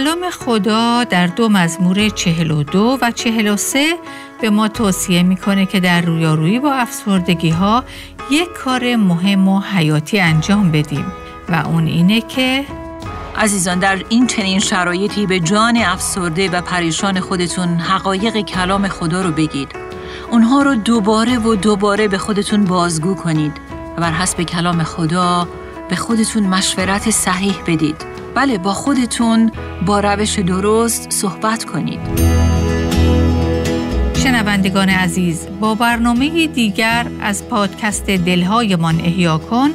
کلام 0.00 0.30
خدا 0.30 1.04
در 1.04 1.26
دو 1.26 1.48
مزمور 1.48 2.08
42 2.08 2.98
و 3.02 3.10
43 3.10 3.96
به 4.40 4.50
ما 4.50 4.68
توصیه 4.68 5.22
می‌کنه 5.22 5.66
که 5.66 5.80
در 5.80 6.00
رویارویی 6.00 6.58
با 6.58 6.72
افسردگی 6.72 7.50
ها 7.50 7.84
یک 8.30 8.48
کار 8.52 8.96
مهم 8.96 9.48
و 9.48 9.60
حیاتی 9.60 10.20
انجام 10.20 10.72
بدیم 10.72 11.12
و 11.48 11.54
اون 11.54 11.86
اینه 11.86 12.20
که 12.20 12.64
عزیزان 13.36 13.78
در 13.78 14.04
این 14.08 14.26
چنین 14.26 14.58
شرایطی 14.58 15.26
به 15.26 15.40
جان 15.40 15.76
افسرده 15.76 16.50
و 16.50 16.60
پریشان 16.60 17.20
خودتون 17.20 17.68
حقایق 17.68 18.40
کلام 18.40 18.88
خدا 18.88 19.22
رو 19.22 19.30
بگید. 19.30 19.68
اونها 20.30 20.62
رو 20.62 20.74
دوباره 20.74 21.38
و 21.38 21.54
دوباره 21.54 22.08
به 22.08 22.18
خودتون 22.18 22.64
بازگو 22.64 23.14
کنید 23.14 23.52
و 23.96 24.00
بر 24.00 24.12
حسب 24.12 24.42
کلام 24.42 24.82
خدا 24.82 25.48
به 25.88 25.96
خودتون 25.96 26.42
مشورت 26.42 27.10
صحیح 27.10 27.56
بدید. 27.66 28.19
بله 28.34 28.58
با 28.58 28.72
خودتون 28.72 29.52
با 29.86 30.00
روش 30.00 30.38
درست 30.38 31.10
صحبت 31.10 31.64
کنید. 31.64 32.00
شنوندگان 34.14 34.88
عزیز 34.88 35.46
با 35.60 35.74
برنامه 35.74 36.46
دیگر 36.46 37.06
از 37.20 37.48
پادکست 37.48 38.06
دلهایمان 38.06 39.00
احیا 39.00 39.38
کن 39.38 39.70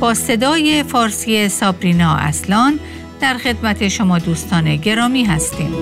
با 0.00 0.14
صدای 0.14 0.82
فارسی 0.82 1.48
سابرینا 1.48 2.14
اصلان 2.14 2.78
در 3.20 3.34
خدمت 3.34 3.88
شما 3.88 4.18
دوستان 4.18 4.76
گرامی 4.76 5.24
هستیم. 5.24 5.74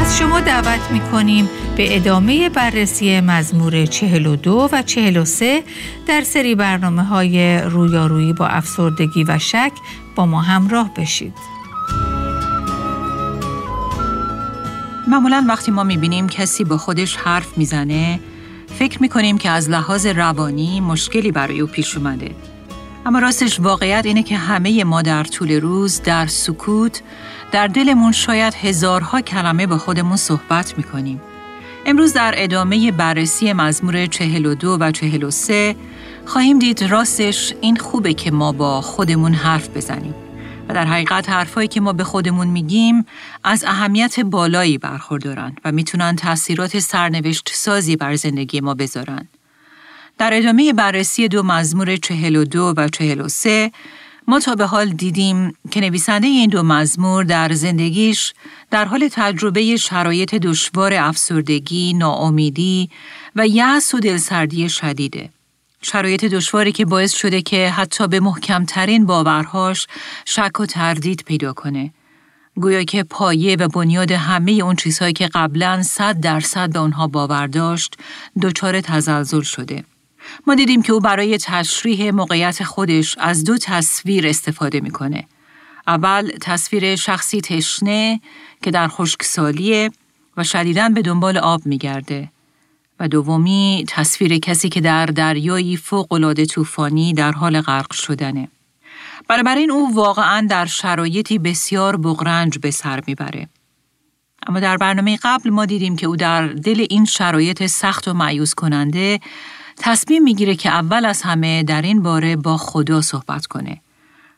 از 0.00 0.18
شما 0.18 0.40
دعوت 0.40 0.90
می 0.90 1.00
کنیم 1.00 1.48
به 1.76 1.96
ادامه 1.96 2.48
بررسی 2.48 3.20
مزمور 3.20 3.86
42 3.86 4.68
و 4.72 4.82
43 4.82 5.62
در 6.06 6.20
سری 6.20 6.54
برنامه 6.54 7.04
های 7.04 7.58
رویارویی 7.58 8.32
با 8.32 8.46
افسردگی 8.46 9.24
و 9.24 9.38
شک 9.38 9.72
با 10.14 10.26
ما 10.26 10.40
همراه 10.40 10.90
بشید. 10.96 11.34
معمولا 15.08 15.44
وقتی 15.48 15.70
ما 15.70 15.84
می‌بینیم 15.84 16.28
کسی 16.28 16.64
با 16.64 16.76
خودش 16.76 17.16
حرف 17.16 17.58
می‌زنه 17.58 18.20
فکر 18.78 19.02
می‌کنیم 19.02 19.38
که 19.38 19.50
از 19.50 19.70
لحاظ 19.70 20.06
روانی 20.06 20.80
مشکلی 20.80 21.32
برای 21.32 21.60
او 21.60 21.66
پیش 21.66 21.96
اومده. 21.96 22.30
اما 23.06 23.18
راستش 23.18 23.60
واقعیت 23.60 24.06
اینه 24.06 24.22
که 24.22 24.36
همه 24.36 24.84
ما 24.84 25.02
در 25.02 25.24
طول 25.24 25.60
روز 25.60 26.02
در 26.02 26.26
سکوت 26.26 27.02
در 27.52 27.66
دلمون 27.66 28.12
شاید 28.12 28.54
هزارها 28.54 29.20
کلمه 29.20 29.66
با 29.66 29.78
خودمون 29.78 30.16
صحبت 30.16 30.74
می‌کنیم. 30.76 31.20
امروز 31.86 32.12
در 32.12 32.34
ادامه 32.36 32.92
بررسی 32.92 33.52
مزمور 33.52 34.06
42 34.06 34.76
و 34.80 34.90
43 34.90 35.76
خواهیم 36.26 36.58
دید 36.58 36.82
راستش 36.82 37.54
این 37.60 37.76
خوبه 37.76 38.14
که 38.14 38.30
ما 38.30 38.52
با 38.52 38.80
خودمون 38.80 39.34
حرف 39.34 39.68
بزنیم. 39.68 40.14
و 40.68 40.74
در 40.74 40.84
حقیقت 40.84 41.28
حرفایی 41.28 41.68
که 41.68 41.80
ما 41.80 41.92
به 41.92 42.04
خودمون 42.04 42.46
میگیم 42.46 43.06
از 43.44 43.64
اهمیت 43.64 44.20
بالایی 44.20 44.78
برخوردارن 44.78 45.56
و 45.64 45.72
می‌تونن 45.72 46.16
تاثیرات 46.16 46.78
سرنوشت 46.78 47.50
سازی 47.52 47.96
بر 47.96 48.16
زندگی 48.16 48.60
ما 48.60 48.74
بذارن. 48.74 49.28
در 50.18 50.30
ادامه 50.34 50.72
بررسی 50.72 51.28
دو 51.28 51.42
مزمور 51.42 51.96
42 51.96 52.74
و 52.76 52.88
43 52.88 53.72
ما 54.26 54.40
تا 54.40 54.54
به 54.54 54.66
حال 54.66 54.88
دیدیم 54.88 55.52
که 55.70 55.80
نویسنده 55.80 56.26
این 56.26 56.50
دو 56.50 56.62
مزمور 56.62 57.24
در 57.24 57.52
زندگیش 57.52 58.34
در 58.70 58.84
حال 58.84 59.08
تجربه 59.12 59.76
شرایط 59.76 60.34
دشوار 60.34 60.94
افسردگی، 60.94 61.92
ناامیدی 61.92 62.90
و 63.36 63.46
یأس 63.46 63.94
و 63.94 64.00
دلسردی 64.00 64.68
شدیده. 64.68 65.30
شرایط 65.82 66.24
دشواری 66.24 66.72
که 66.72 66.84
باعث 66.84 67.12
شده 67.14 67.42
که 67.42 67.70
حتی 67.70 68.08
به 68.08 68.20
محکمترین 68.20 69.06
باورهاش 69.06 69.86
شک 70.24 70.60
و 70.60 70.66
تردید 70.66 71.22
پیدا 71.26 71.52
کنه. 71.52 71.92
گویا 72.56 72.82
که 72.82 73.02
پایه 73.02 73.56
و 73.56 73.68
بنیاد 73.68 74.10
همه 74.12 74.52
اون 74.52 74.76
چیزهایی 74.76 75.12
که 75.12 75.28
قبلا 75.34 75.82
صد 75.82 76.20
درصد 76.20 76.72
به 76.72 76.78
اونها 76.78 77.06
باور 77.06 77.46
داشت 77.46 77.96
دچار 78.42 78.80
تزلزل 78.80 79.42
شده. 79.42 79.84
ما 80.46 80.54
دیدیم 80.54 80.82
که 80.82 80.92
او 80.92 81.00
برای 81.00 81.38
تشریح 81.38 82.10
موقعیت 82.10 82.64
خودش 82.64 83.18
از 83.18 83.44
دو 83.44 83.58
تصویر 83.58 84.26
استفاده 84.26 84.80
می‌کنه. 84.80 85.24
اول 85.86 86.30
تصویر 86.40 86.96
شخصی 86.96 87.40
تشنه 87.40 88.20
که 88.62 88.70
در 88.70 88.88
خشکسالیه 88.88 89.90
و 90.36 90.44
شدیداً 90.44 90.88
به 90.88 91.02
دنبال 91.02 91.38
آب 91.38 91.66
میگرده 91.66 92.28
و 93.00 93.08
دومی 93.08 93.84
تصویر 93.88 94.38
کسی 94.38 94.68
که 94.68 94.80
در 94.80 95.06
دریایی 95.06 95.76
فوق‌العاده 95.76 96.46
طوفانی 96.46 97.12
در 97.12 97.32
حال 97.32 97.60
غرق 97.60 97.92
شدنه. 97.92 98.48
بنابراین 99.28 99.70
او 99.70 99.94
واقعا 99.94 100.46
در 100.50 100.66
شرایطی 100.66 101.38
بسیار 101.38 101.96
بغرنج 101.96 102.58
به 102.58 102.70
سر 102.70 103.02
می‌بره. 103.06 103.48
اما 104.46 104.60
در 104.60 104.76
برنامه 104.76 105.18
قبل 105.22 105.50
ما 105.50 105.66
دیدیم 105.66 105.96
که 105.96 106.06
او 106.06 106.16
در 106.16 106.46
دل 106.46 106.86
این 106.90 107.04
شرایط 107.04 107.66
سخت 107.66 108.08
و 108.08 108.12
معیوز 108.12 108.54
کننده 108.54 109.20
تصمیم 109.76 110.22
می‌گیره 110.22 110.54
که 110.54 110.68
اول 110.68 111.04
از 111.04 111.22
همه 111.22 111.62
در 111.62 111.82
این 111.82 112.02
باره 112.02 112.36
با 112.36 112.56
خدا 112.56 113.00
صحبت 113.00 113.46
کنه 113.46 113.80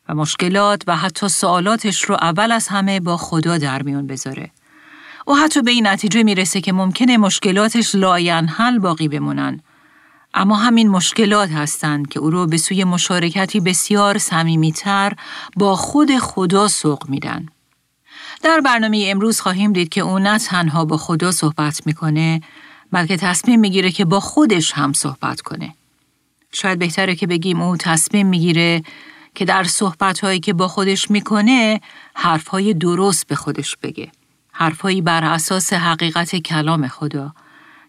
و 0.08 0.14
مشکلات 0.14 0.82
و 0.86 0.96
حتی 0.96 1.28
سوالاتش 1.28 2.04
رو 2.04 2.14
اول 2.14 2.52
از 2.52 2.68
همه 2.68 3.00
با 3.00 3.16
خدا 3.16 3.58
در 3.58 3.82
میون 3.82 4.06
بذاره. 4.06 4.50
او 5.26 5.36
حتی 5.36 5.62
به 5.62 5.70
این 5.70 5.86
نتیجه 5.86 6.22
می‌رسه 6.22 6.60
که 6.60 6.72
ممکنه 6.72 7.16
مشکلاتش 7.16 7.94
حل 8.46 8.78
باقی 8.78 9.08
بمونن. 9.08 9.60
اما 10.34 10.56
همین 10.56 10.88
مشکلات 10.88 11.50
هستند 11.50 12.08
که 12.08 12.20
او 12.20 12.30
رو 12.30 12.46
به 12.46 12.56
سوی 12.56 12.84
مشارکتی 12.84 13.60
بسیار 13.60 14.18
صمیمیتر 14.18 15.12
با 15.56 15.76
خود 15.76 16.18
خدا 16.18 16.68
سوق 16.68 17.08
میدن. 17.08 17.46
در 18.42 18.60
برنامه 18.60 19.06
امروز 19.08 19.40
خواهیم 19.40 19.72
دید 19.72 19.88
که 19.88 20.00
او 20.00 20.18
نه 20.18 20.38
تنها 20.38 20.84
با 20.84 20.96
خدا 20.96 21.30
صحبت 21.30 21.86
می‌کنه 21.86 22.40
بلکه 22.94 23.16
تصمیم 23.16 23.60
می‌گیره 23.60 23.90
که 23.90 24.04
با 24.04 24.20
خودش 24.20 24.72
هم 24.72 24.92
صحبت 24.92 25.40
کنه. 25.40 25.74
شاید 26.52 26.78
بهتره 26.78 27.14
که 27.14 27.26
بگیم 27.26 27.60
او 27.60 27.76
تصمیم 27.76 28.26
می‌گیره 28.26 28.82
که 29.34 29.44
در 29.44 29.64
صحبتهایی 29.64 30.40
که 30.40 30.52
با 30.52 30.68
خودش 30.68 31.10
می‌کنه 31.10 31.80
حرفهای 32.14 32.74
درست 32.74 33.26
به 33.26 33.34
خودش 33.34 33.76
بگه. 33.82 34.08
حرفهایی 34.52 35.00
بر 35.00 35.24
اساس 35.24 35.72
حقیقت 35.72 36.36
کلام 36.36 36.88
خدا 36.88 37.32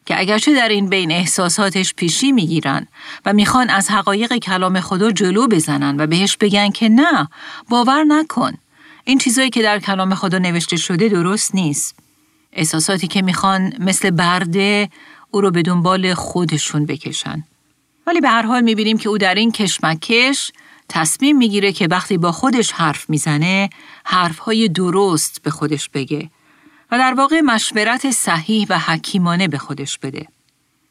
که 0.06 0.20
اگرچه 0.20 0.54
در 0.56 0.70
این 0.70 0.90
بین 0.90 1.12
احساساتش 1.12 1.94
پیشی 1.94 2.32
می‌گیرن 2.32 2.88
و 3.26 3.34
می‌خوان 3.34 3.70
از 3.70 3.90
حقایق 3.90 4.38
کلام 4.38 4.80
خدا 4.80 5.12
جلو 5.12 5.48
بزنن 5.48 6.00
و 6.00 6.08
بهش 6.08 6.38
بگن 6.38 6.70
که 6.70 6.90
نه 6.90 7.28
باور 7.70 8.04
نکن 8.04 8.54
این 9.04 9.18
چیزایی 9.18 9.50
که 9.50 9.62
در 9.62 9.80
کلام 9.80 10.16
خدا 10.16 10.38
نوشته 10.38 10.78
شده 10.78 11.10
درست 11.10 11.56
نیست 11.56 12.05
احساساتی 12.56 13.08
که 13.08 13.22
می‌خوان 13.22 13.74
مثل 13.80 14.10
برده 14.10 14.90
او 15.32 15.42
رو 15.42 15.52
به 15.52 15.62
دنبال 15.62 16.14
خودشون 16.14 16.86
بکشن 16.86 17.44
ولی 18.08 18.22
به 18.22 18.30
هر 18.30 18.42
حال 18.42 18.62
می‌بینیم 18.62 18.98
که 18.98 19.10
او 19.10 19.18
در 19.18 19.36
این 19.36 19.52
کشمکش 19.52 20.52
تصمیم 20.90 21.38
می‌گیره 21.38 21.72
که 21.72 21.88
وقتی 21.88 22.18
با 22.18 22.32
خودش 22.32 22.72
حرف 22.72 23.10
می‌زنه 23.10 23.70
حرفهای 24.04 24.68
درست 24.68 25.42
به 25.44 25.52
خودش 25.52 25.90
بگه 25.90 26.30
و 26.92 26.98
در 26.98 27.14
واقع 27.14 27.42
مشورت 27.42 28.12
صحیح 28.12 28.66
و 28.70 28.80
حکیمانه 28.80 29.48
به 29.48 29.58
خودش 29.58 29.98
بده. 29.98 30.28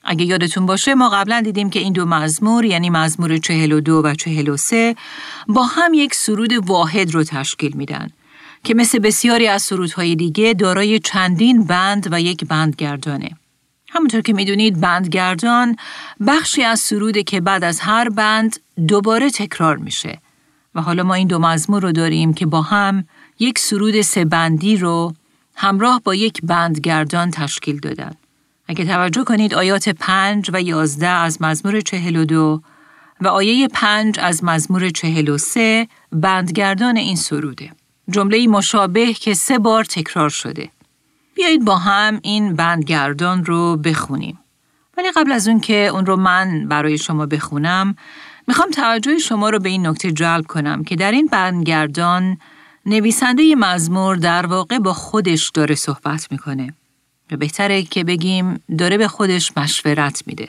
اگه 0.05 0.25
یادتون 0.25 0.67
باشه 0.67 0.95
ما 0.95 1.09
قبلا 1.09 1.41
دیدیم 1.41 1.71
که 1.71 1.79
این 1.79 1.93
دو 1.93 2.05
مزمور 2.05 2.65
یعنی 2.65 2.91
مزمور 2.91 3.39
42 3.39 4.03
و 4.05 4.15
43 4.15 4.97
با 5.49 5.65
هم 5.65 5.95
یک 5.95 6.15
سرود 6.15 6.69
واحد 6.69 7.15
رو 7.15 7.25
تشکیل 7.25 7.77
میدن 7.77 8.11
که 8.65 8.75
مثل 8.75 8.99
بسیاری 8.99 9.47
از 9.47 9.63
سرودهای 9.63 10.17
دیگه 10.17 10.55
دارای 10.55 10.99
چندین 10.99 11.65
بند 11.65 12.09
و 12.11 12.21
یک 12.21 12.45
بندگردانه. 12.45 13.31
همونطور 13.89 14.21
که 14.21 14.33
می‌دونید 14.33 14.81
بندگردان 14.81 15.77
بخشی 16.27 16.63
از 16.63 16.81
سروده 16.81 17.23
که 17.23 17.41
بعد 17.41 17.65
از 17.65 17.81
هر 17.81 18.09
بند 18.09 18.57
دوباره 18.89 19.31
تکرار 19.31 19.77
میشه 19.77 20.19
و 20.75 20.81
حالا 20.81 21.03
ما 21.03 21.15
این 21.15 21.29
دو 21.29 21.39
مزمور 21.39 21.83
رو 21.83 21.93
داریم 21.93 22.35
که 22.35 22.47
با 22.47 22.63
هم 22.63 23.05
یک 23.39 23.59
سرود 23.59 24.01
سه 24.01 24.25
بندی 24.25 24.77
رو 24.77 25.15
همراه 25.55 26.01
با 26.05 26.15
یک 26.15 26.41
بندگردان 26.43 27.31
تشکیل 27.31 27.79
دادن. 27.81 28.15
اگه 28.69 28.85
توجه 28.85 29.25
کنید 29.25 29.55
آیات 29.55 29.89
پنج 29.89 30.51
و 30.53 30.63
یازده 30.63 31.09
از 31.09 31.43
مزمور 31.43 31.81
چهل 31.81 32.17
و 32.17 32.25
دو 32.25 32.63
و 33.21 33.29
آیه 33.29 33.69
پنج 33.69 34.19
از 34.21 34.45
مزمور 34.45 34.91
چهل 34.91 35.29
و 35.29 35.39
سه 35.39 35.89
بندگردان 36.13 36.97
این 36.97 37.17
سروده. 37.17 37.71
جمله 38.11 38.47
مشابه 38.47 39.13
که 39.13 39.35
سه 39.35 39.59
بار 39.59 39.85
تکرار 39.85 40.31
شده. 40.31 40.71
بیایید 41.35 41.65
با 41.65 41.77
هم 41.77 42.21
این 42.23 42.57
بندگردان 42.57 43.45
رو 43.45 43.77
بخونیم. 43.77 44.39
ولی 44.97 45.11
قبل 45.17 45.33
از 45.33 45.49
اون 45.49 45.61
که 45.61 45.75
اون 45.75 46.07
رو 46.07 46.17
من 46.17 46.69
برای 46.69 46.99
شما 46.99 47.27
بخونم، 47.27 47.97
می‌خوام 48.47 48.71
توجه 48.71 49.19
شما 49.19 49.51
رو 49.51 49.59
به 49.59 49.69
این 49.69 49.87
نکته 49.87 50.13
جلب 50.13 50.47
کنم 50.47 50.85
که 50.85 50.97
در 50.97 51.13
این 51.13 51.27
بندگردان 51.27 52.39
نویسنده 52.87 53.55
مزمور 53.55 54.17
در 54.17 54.47
واقع 54.47 54.79
با 54.79 54.93
خودش 54.93 55.51
داره 55.51 55.75
صحبت 55.75 56.33
می‌کنه. 56.33 56.75
بهتره 57.29 57.83
که 57.83 58.05
بگیم 58.05 58.61
داره 58.79 58.99
به 58.99 59.09
خودش 59.09 59.53
مشورت 59.57 60.23
میده. 60.27 60.49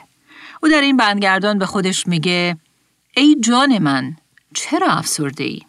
او 0.64 0.70
در 0.70 0.82
این 0.82 0.98
بندگردان 0.98 1.60
به 1.60 1.66
خودش 1.66 2.08
میگه 2.08 2.58
ای 3.18 3.36
جان 3.40 3.80
من 3.80 4.16
چرا 4.54 4.88
افسرده 4.88 5.44
ای؟ 5.44 5.62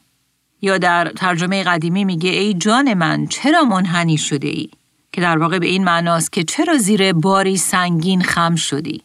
یا 0.67 0.79
در 0.79 1.13
ترجمه 1.17 1.63
قدیمی 1.63 2.05
میگه 2.05 2.31
ای 2.31 2.55
جان 2.55 2.95
من 2.95 3.27
چرا 3.27 3.65
منحنی 3.65 4.19
شده 4.19 4.49
ای؟ 4.49 4.69
که 5.13 5.21
در 5.21 5.39
واقع 5.39 5.59
به 5.59 5.67
این 5.67 5.85
معناست 5.85 6.33
که 6.33 6.45
چرا 6.45 6.77
زیر 6.77 7.13
باری 7.13 7.57
سنگین 7.57 8.23
خم 8.23 8.55
شدی؟ 8.55 9.03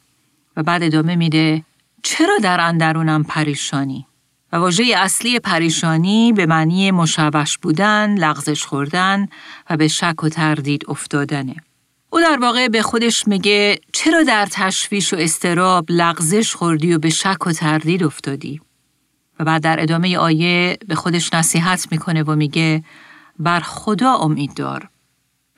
و 0.58 0.64
بعد 0.64 0.84
ادامه 0.84 1.16
میده 1.16 1.64
چرا 2.04 2.38
در 2.44 2.62
اندرونم 2.62 3.24
پریشانی؟ 3.24 4.06
و 4.54 4.58
واژه 4.58 4.84
اصلی 4.98 5.40
پریشانی 5.40 6.34
به 6.34 6.46
معنی 6.46 6.92
مشوش 6.92 7.58
بودن، 7.58 8.16
لغزش 8.18 8.66
خوردن 8.66 9.28
و 9.70 9.78
به 9.78 9.88
شک 9.88 10.24
و 10.24 10.30
تردید 10.30 10.86
افتادنه. 10.88 11.56
او 12.10 12.22
در 12.22 12.38
واقع 12.42 12.68
به 12.68 12.82
خودش 12.82 13.28
میگه 13.28 13.80
چرا 13.94 14.24
در 14.24 14.48
تشویش 14.52 15.14
و 15.14 15.18
استراب 15.18 15.86
لغزش 15.90 16.56
خوردی 16.56 16.94
و 16.94 17.00
به 17.00 17.10
شک 17.10 17.48
و 17.48 17.52
تردید 17.52 18.04
افتادی؟ 18.04 18.62
و 19.42 19.46
بعد 19.46 19.62
در 19.62 19.82
ادامه 19.82 20.18
آیه 20.18 20.78
به 20.88 20.96
خودش 20.96 21.34
نصیحت 21.34 21.88
می‌کنه 21.92 22.24
و 22.24 22.36
میگه 22.36 22.84
بر 23.40 23.60
خدا 23.60 24.16
امید 24.16 24.54
دار. 24.54 24.90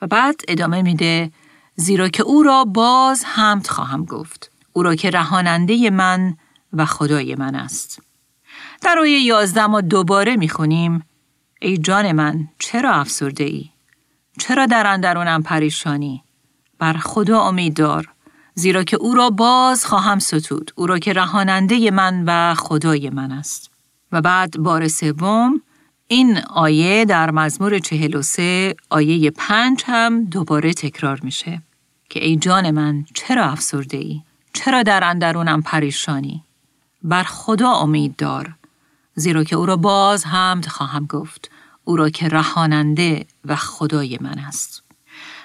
و 0.02 0.06
بعد 0.06 0.40
ادامه 0.48 0.82
میده 0.82 1.30
زیرا 1.76 2.08
که 2.08 2.22
او 2.22 2.42
را 2.42 2.64
باز 2.64 3.24
حمد 3.24 3.66
خواهم 3.66 4.04
گفت. 4.04 4.50
او 4.72 4.82
را 4.82 4.94
که 4.94 5.10
رهاننده 5.10 5.90
من 5.90 6.36
و 6.72 6.84
خدای 6.84 7.34
من 7.34 7.54
است. 7.54 8.02
در 8.82 8.98
آیه 8.98 9.20
یازده 9.20 9.66
ما 9.66 9.80
دوباره 9.80 10.36
می‌خونیم 10.36 11.02
ای 11.60 11.78
جان 11.78 12.12
من 12.12 12.48
چرا 12.58 12.92
افسرده 12.92 13.44
ای؟ 13.44 13.70
چرا 14.38 14.66
در 14.66 14.86
اندرونم 14.86 15.42
پریشانی؟ 15.42 16.24
بر 16.78 16.92
خدا 16.92 17.40
امید 17.40 17.74
دار 17.74 18.08
زیرا 18.54 18.84
که 18.84 18.96
او 18.96 19.14
را 19.14 19.30
باز 19.30 19.86
خواهم 19.86 20.18
ستود 20.18 20.70
او 20.76 20.86
را 20.86 20.98
که 20.98 21.12
رهاننده 21.12 21.90
من 21.90 22.24
و 22.26 22.54
خدای 22.54 23.10
من 23.10 23.32
است 23.32 23.73
و 24.14 24.20
بعد 24.20 24.58
بار 24.58 24.88
سوم 24.88 25.60
این 26.08 26.38
آیه 26.38 27.04
در 27.04 27.30
مزمور 27.30 27.78
43 27.78 28.74
آیه 28.90 29.30
پنج 29.30 29.82
هم 29.86 30.24
دوباره 30.24 30.72
تکرار 30.72 31.20
میشه 31.22 31.62
که 32.08 32.24
ای 32.24 32.36
جان 32.36 32.70
من 32.70 33.04
چرا 33.14 33.44
افسرده 33.44 33.96
ای؟ 33.96 34.22
چرا 34.52 34.82
در 34.82 35.04
اندرونم 35.04 35.62
پریشانی؟ 35.62 36.44
بر 37.02 37.22
خدا 37.22 37.70
امید 37.70 38.16
دار 38.16 38.54
زیرا 39.14 39.44
که 39.44 39.56
او 39.56 39.66
را 39.66 39.76
باز 39.76 40.26
حمد 40.26 40.66
خواهم 40.66 41.06
گفت 41.06 41.50
او 41.84 41.96
را 41.96 42.10
که 42.10 42.28
رهاننده 42.28 43.26
و 43.44 43.56
خدای 43.56 44.18
من 44.20 44.38
است 44.38 44.82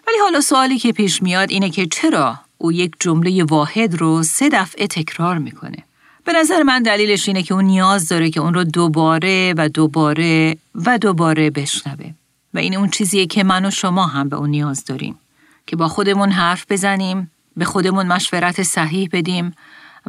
ولی 0.07 0.17
حالا 0.23 0.41
سوالی 0.41 0.79
که 0.79 0.91
پیش 0.91 1.21
میاد 1.21 1.51
اینه 1.51 1.69
که 1.69 1.85
چرا 1.85 2.39
او 2.57 2.71
یک 2.71 2.91
جمله 2.99 3.43
واحد 3.43 3.95
رو 3.95 4.23
سه 4.23 4.49
دفعه 4.49 4.87
تکرار 4.87 5.37
می‌کنه 5.37 5.83
به 6.29 6.35
نظر 6.35 6.63
من 6.63 6.83
دلیلش 6.83 7.27
اینه 7.27 7.43
که 7.43 7.53
اون 7.53 7.65
نیاز 7.65 8.07
داره 8.07 8.29
که 8.29 8.39
اون 8.39 8.53
رو 8.53 8.63
دوباره 8.63 9.53
و 9.57 9.69
دوباره 9.69 10.57
و 10.75 10.97
دوباره 10.97 11.49
بشنوه 11.49 12.13
و 12.53 12.57
این 12.57 12.77
اون 12.77 12.89
چیزیه 12.89 13.25
که 13.25 13.43
من 13.43 13.65
و 13.65 13.71
شما 13.71 14.07
هم 14.07 14.29
به 14.29 14.35
اون 14.35 14.49
نیاز 14.49 14.85
داریم 14.85 15.19
که 15.67 15.75
با 15.75 15.87
خودمون 15.87 16.31
حرف 16.31 16.65
بزنیم 16.69 17.31
به 17.57 17.65
خودمون 17.65 18.07
مشورت 18.07 18.63
صحیح 18.63 19.09
بدیم 19.11 19.55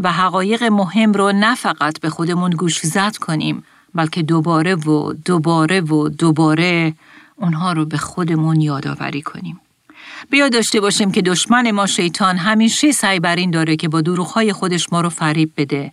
و 0.02 0.12
حقایق 0.12 0.62
مهم 0.62 1.12
رو 1.12 1.32
نه 1.32 1.54
فقط 1.54 2.00
به 2.00 2.10
خودمون 2.10 2.50
گوش 2.50 2.78
زد 2.78 3.16
کنیم 3.16 3.64
بلکه 3.94 4.22
دوباره 4.22 4.74
و 4.74 5.12
دوباره 5.12 5.80
و 5.80 6.08
دوباره 6.08 6.94
اونها 7.36 7.72
رو 7.72 7.84
به 7.84 7.96
خودمون 7.96 8.60
یادآوری 8.60 9.22
کنیم. 9.22 9.60
بیا 10.30 10.48
داشته 10.48 10.80
باشیم 10.80 11.12
که 11.12 11.22
دشمن 11.22 11.70
ما 11.70 11.86
شیطان 11.86 12.36
همیشه 12.36 12.92
سعی 12.92 13.20
بر 13.20 13.36
این 13.36 13.50
داره 13.50 13.76
که 13.76 13.88
با 13.88 14.00
دروغهای 14.00 14.52
خودش 14.52 14.92
ما 14.92 15.00
رو 15.00 15.08
فریب 15.08 15.52
بده 15.56 15.92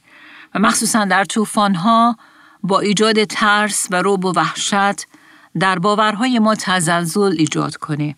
مخصوصا 0.57 1.05
در 1.05 1.25
طوفانها 1.25 2.17
با 2.63 2.79
ایجاد 2.79 3.23
ترس 3.23 3.87
و 3.91 4.01
روب 4.01 4.25
و 4.25 4.33
وحشت 4.35 5.07
در 5.59 5.79
باورهای 5.79 6.39
ما 6.39 6.55
تزلزل 6.55 7.35
ایجاد 7.37 7.75
کنه 7.75 8.15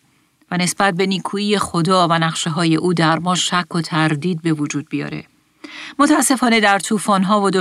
و 0.52 0.58
نسبت 0.58 0.94
به 0.94 1.06
نیکویی 1.06 1.58
خدا 1.58 2.08
و 2.08 2.14
نقشه 2.14 2.50
های 2.50 2.76
او 2.76 2.94
در 2.94 3.20
ما 3.20 3.36
شک 3.36 3.76
و 3.76 3.82
تردید 3.82 4.42
به 4.42 4.54
وجود 4.54 4.90
بیاره. 4.90 5.26
متاسفانه 6.00 6.60
در 6.60 6.80
طوفان‌ها 6.80 7.42
و 7.42 7.52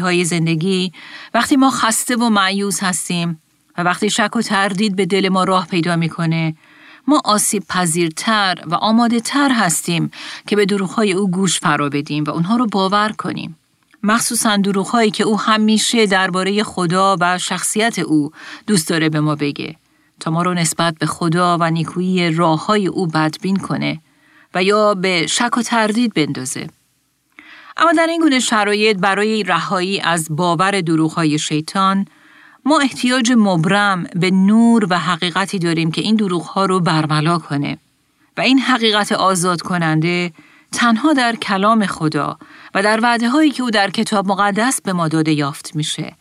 های 0.00 0.24
زندگی 0.24 0.92
وقتی 1.34 1.56
ما 1.56 1.70
خسته 1.70 2.16
و 2.16 2.28
معیوز 2.28 2.80
هستیم 2.80 3.42
و 3.78 3.82
وقتی 3.82 4.10
شک 4.10 4.36
و 4.36 4.42
تردید 4.42 4.96
به 4.96 5.06
دل 5.06 5.28
ما 5.28 5.44
راه 5.44 5.66
پیدا 5.66 5.96
می‌کنه 5.96 6.54
ما 7.06 7.22
آسیب 7.24 7.64
پذیرتر 7.68 8.58
و 8.66 8.74
آماده 8.74 9.20
تر 9.20 9.52
هستیم 9.52 10.10
که 10.46 10.56
به 10.56 10.66
دروغهای 10.66 11.12
او 11.12 11.30
گوش 11.30 11.60
فرا 11.60 11.88
بدیم 11.88 12.24
و 12.24 12.30
اونها 12.30 12.56
رو 12.56 12.66
باور 12.66 13.12
کنیم. 13.12 13.56
مخصوصا 14.02 14.56
دروغهایی 14.56 15.10
که 15.10 15.24
او 15.24 15.40
همیشه 15.40 16.06
درباره 16.06 16.62
خدا 16.62 17.16
و 17.20 17.38
شخصیت 17.38 17.98
او 17.98 18.30
دوست 18.66 18.88
داره 18.88 19.08
به 19.08 19.20
ما 19.20 19.34
بگه 19.34 19.76
تا 20.20 20.30
ما 20.30 20.42
رو 20.42 20.54
نسبت 20.54 20.94
به 20.98 21.06
خدا 21.06 21.58
و 21.60 21.70
نیکویی 21.70 22.30
راه 22.30 22.66
های 22.66 22.86
او 22.86 23.06
بدبین 23.06 23.56
کنه 23.56 24.00
و 24.54 24.62
یا 24.62 24.94
به 24.94 25.26
شک 25.26 25.58
و 25.58 25.62
تردید 25.62 26.14
بندازه. 26.14 26.66
اما 27.76 27.92
در 27.92 28.06
این 28.06 28.20
گونه 28.20 28.40
شرایط 28.40 28.96
برای 28.96 29.42
رهایی 29.42 30.00
از 30.00 30.26
باور 30.30 30.80
دروغهای 30.80 31.38
شیطان 31.38 32.06
ما 32.64 32.80
احتیاج 32.80 33.32
مبرم 33.36 34.04
به 34.04 34.30
نور 34.30 34.86
و 34.90 34.98
حقیقتی 34.98 35.58
داریم 35.58 35.90
که 35.90 36.00
این 36.00 36.16
دروغها 36.16 36.64
رو 36.64 36.80
برملا 36.80 37.38
کنه 37.38 37.78
و 38.36 38.40
این 38.40 38.58
حقیقت 38.58 39.12
آزاد 39.12 39.62
کننده 39.62 40.32
تنها 40.72 41.12
در 41.12 41.36
کلام 41.36 41.86
خدا 41.86 42.38
و 42.74 42.82
در 42.82 43.00
وعده 43.02 43.28
هایی 43.28 43.50
که 43.50 43.62
او 43.62 43.70
در 43.70 43.90
کتاب 43.90 44.28
مقدس 44.28 44.80
به 44.82 44.92
ما 44.92 45.08
داده 45.08 45.32
یافت 45.32 45.76
میشه. 45.76 46.16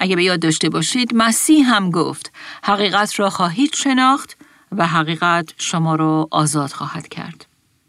اگه 0.00 0.16
به 0.16 0.24
یاد 0.24 0.40
داشته 0.40 0.68
باشید 0.68 1.14
مسیح 1.14 1.74
هم 1.74 1.90
گفت 1.90 2.32
حقیقت 2.62 3.20
را 3.20 3.30
خواهید 3.30 3.74
شناخت 3.74 4.36
و 4.72 4.86
حقیقت 4.86 5.54
شما 5.58 5.94
را 5.94 6.28
آزاد 6.30 6.70
خواهد 6.70 7.08
کرد. 7.08 7.46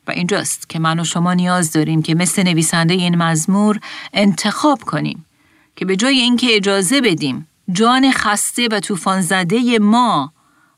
و 0.08 0.12
اینجاست 0.12 0.70
که 0.70 0.80
من 0.80 1.00
و 1.00 1.04
شما 1.04 1.34
نیاز 1.34 1.72
داریم 1.72 2.02
که 2.02 2.16
مثل 2.16 2.44
نویسنده 2.44 2.94
این 2.94 3.16
مزمور 3.16 3.80
انتخاب 4.14 4.82
کنیم 4.82 5.26
که 5.76 5.86
به 5.86 5.96
جای 5.96 6.20
اینکه 6.20 6.56
اجازه 6.56 7.02
بدیم 7.02 7.48
جان 7.72 8.12
خسته 8.12 8.68
و 8.72 8.80
طوفان 8.80 9.22
زده 9.22 9.80
ما 9.80 10.34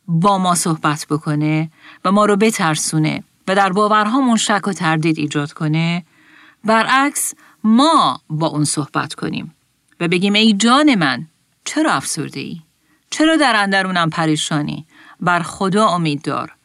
با 0.08 0.38
ما 0.38 0.56
صحبت 0.56 1.06
بکنه 1.10 1.72
و 2.06 2.12
ما 2.12 2.26
رو 2.26 2.36
بترسونه 2.36 3.24
و 3.48 3.56
در 3.56 3.70
باورهامون 3.70 4.38
شک 4.38 4.68
و 4.68 4.74
تردید 4.74 5.20
ایجاد 5.20 5.52
کنه 5.54 6.06
برعکس 6.64 7.34
ما 7.64 8.22
با 8.30 8.48
اون 8.48 8.64
صحبت 8.64 9.14
کنیم 9.14 9.56
و 10.00 10.08
بگیم 10.08 10.34
ای 10.34 10.54
جان 10.54 10.96
من 10.96 11.28
چرا 11.66 11.92
افسرده 11.94 12.40
ای؟ 12.40 12.62
چرا 13.10 13.36
در 13.36 13.56
اندرونم 13.56 14.10
پریشانی؟ 14.10 14.86
بر 15.20 15.40
خدا 15.40 15.88
امید 15.88 16.22
دار 16.22 16.56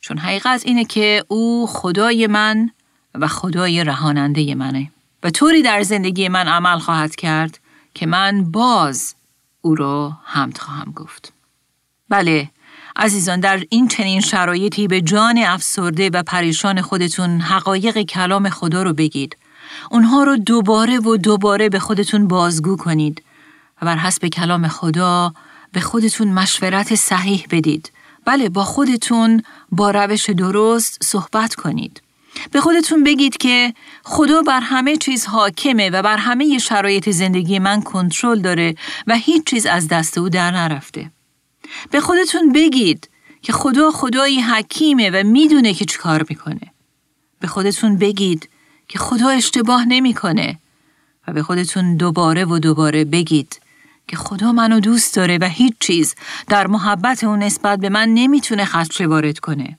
چون 0.00 0.18
حقیقت 0.18 0.66
اینه 0.66 0.84
که 0.84 1.24
او 1.28 1.66
خدای 1.66 2.26
من 2.26 2.70
و 3.14 3.28
خدای 3.28 3.84
رهاننده 3.84 4.54
منه 4.54 4.90
و 5.22 5.30
طوری 5.30 5.62
در 5.62 5.82
زندگی 5.82 6.28
من 6.28 6.48
عمل 6.48 6.78
خواهد 6.78 7.16
کرد 7.16 7.58
که 7.94 8.06
من 8.06 8.50
باز 8.50 9.14
او 9.60 9.74
را 9.74 10.18
حمد 10.24 10.58
خواهم 10.58 10.92
گفت. 10.92 11.32
بله، 12.08 12.50
عزیزان 12.96 13.40
در 13.40 13.62
این 13.70 13.88
چنین 13.88 14.20
شرایطی 14.20 14.88
به 14.88 15.00
جان 15.00 15.38
افسرده 15.38 16.10
و 16.10 16.22
پریشان 16.22 16.82
خودتون 16.82 17.40
حقایق 17.40 18.02
کلام 18.02 18.48
خدا 18.48 18.82
رو 18.82 18.92
بگید. 18.92 19.36
اونها 19.90 20.22
رو 20.24 20.36
دوباره 20.36 20.98
و 20.98 21.16
دوباره 21.16 21.68
به 21.68 21.78
خودتون 21.78 22.28
بازگو 22.28 22.76
کنید 22.76 23.22
و 23.82 23.86
بر 23.86 23.96
حسب 23.96 24.26
کلام 24.26 24.68
خدا 24.68 25.34
به 25.72 25.80
خودتون 25.80 26.28
مشورت 26.28 26.94
صحیح 26.94 27.46
بدید 27.50 27.92
بله 28.24 28.48
با 28.48 28.64
خودتون 28.64 29.42
با 29.72 29.90
روش 29.90 30.30
درست 30.30 30.98
صحبت 31.02 31.54
کنید. 31.54 32.02
به 32.50 32.60
خودتون 32.60 33.04
بگید 33.04 33.36
که 33.36 33.74
خدا 34.02 34.42
بر 34.42 34.60
همه 34.60 34.96
چیز 34.96 35.26
حاکمه 35.26 35.90
و 35.90 36.02
بر 36.02 36.16
همه 36.16 36.58
شرایط 36.58 37.10
زندگی 37.10 37.58
من 37.58 37.82
کنترل 37.82 38.40
داره 38.40 38.74
و 39.06 39.14
هیچ 39.14 39.44
چیز 39.44 39.66
از 39.66 39.88
دست 39.88 40.18
او 40.18 40.28
در 40.28 40.50
نرفته. 40.50 41.10
به 41.90 42.00
خودتون 42.00 42.52
بگید 42.52 43.08
که 43.42 43.52
خدا 43.52 43.90
خدایی 43.90 44.40
حکیمه 44.40 45.10
و 45.10 45.22
می‌دونه 45.26 45.74
که 45.74 45.84
کار 45.84 46.24
می‌کنه. 46.28 46.72
به 47.40 47.46
خودتون 47.46 47.96
بگید 47.96 48.48
که 48.88 48.98
خدا 48.98 49.28
اشتباه 49.28 49.84
نمی‌کنه 49.84 50.58
و 51.28 51.32
به 51.32 51.42
خودتون 51.42 51.96
دوباره 51.96 52.44
و 52.44 52.58
دوباره 52.58 53.04
بگید 53.04 53.60
که 54.08 54.16
خدا 54.16 54.52
منو 54.52 54.80
دوست 54.80 55.16
داره 55.16 55.38
و 55.40 55.44
هیچ 55.44 55.74
چیز 55.80 56.14
در 56.48 56.66
محبت 56.66 57.24
اون 57.24 57.38
نسبت 57.38 57.78
به 57.78 57.88
من 57.88 58.08
نمی‌تونه 58.08 58.64
خدشه 58.64 59.06
وارد 59.06 59.38
کنه. 59.38 59.78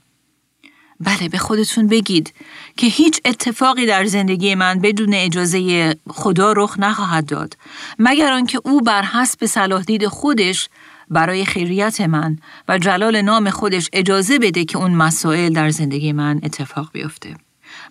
بله 1.00 1.30
به 1.30 1.38
خودتون 1.38 1.88
بگید 1.88 2.34
که 2.78 2.88
هیچ 2.88 3.22
اتفاقی 3.26 3.86
در 3.86 4.06
زندگی 4.06 4.56
من 4.56 4.80
بدون 4.80 5.14
اجازه 5.14 5.96
خدا 6.10 6.52
رخ 6.52 6.80
نخواهد 6.80 7.26
داد 7.26 7.58
مگر 8.00 8.34
آنکه 8.34 8.60
او 8.64 8.82
بر 8.82 9.02
حسب 9.02 9.46
صلاح 9.46 9.84
دید 9.84 10.08
خودش 10.08 10.70
برای 11.10 11.46
خیریت 11.46 12.02
من 12.02 12.38
و 12.68 12.78
جلال 12.78 13.22
نام 13.22 13.50
خودش 13.50 13.90
اجازه 13.94 14.40
بده 14.40 14.66
که 14.66 14.78
اون 14.78 14.92
مسائل 14.92 15.54
در 15.54 15.70
زندگی 15.70 16.12
من 16.12 16.40
اتفاق 16.44 16.90
بیفته. 16.92 17.36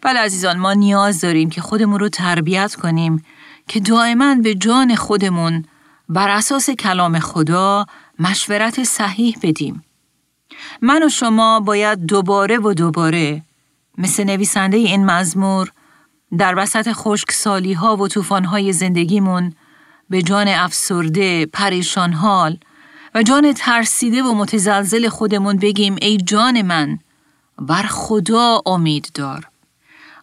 بله 0.03 0.21
عزیزان 0.21 0.59
ما 0.59 0.73
نیاز 0.73 1.21
داریم 1.21 1.51
که 1.51 1.61
خودمون 1.61 2.01
رو 2.01 2.09
تربیت 2.09 2.75
کنیم 2.75 3.25
که 3.69 3.81
دائما 3.81 4.35
به 4.35 4.55
جان 4.55 4.95
خودمون 4.95 5.65
بر 6.09 6.29
اساس 6.29 6.71
کلام 6.71 7.19
خدا 7.19 7.87
مشورت 8.19 8.85
صحیح 8.85 9.37
بدیم. 9.43 9.85
من 10.83 11.03
و 11.03 11.09
شما 11.09 11.61
باید 11.61 12.07
دوباره 12.07 12.59
و 12.59 12.75
دوباره 12.75 13.43
مثل 13.99 14.25
نویسنده 14.25 14.77
این 14.77 15.07
مزمور 15.07 15.73
در 16.39 16.55
وسط 16.57 16.93
خشکسالی 16.93 17.73
ها 17.73 17.97
و 17.97 18.09
طوفان 18.09 18.45
های 18.45 18.73
زندگیمون 18.73 19.55
به 20.11 20.23
جان 20.23 20.49
افسرده، 20.49 21.47
پریشان 21.47 22.13
حال 22.13 22.59
و 23.15 23.23
جان 23.23 23.53
ترسیده 23.53 24.23
و 24.23 24.35
متزلزل 24.35 25.09
خودمون 25.09 25.57
بگیم 25.57 25.97
ای 26.03 26.17
جان 26.17 26.63
من 26.63 26.99
بر 27.59 27.83
خدا 27.83 28.63
امید 28.67 29.11
دار. 29.15 29.49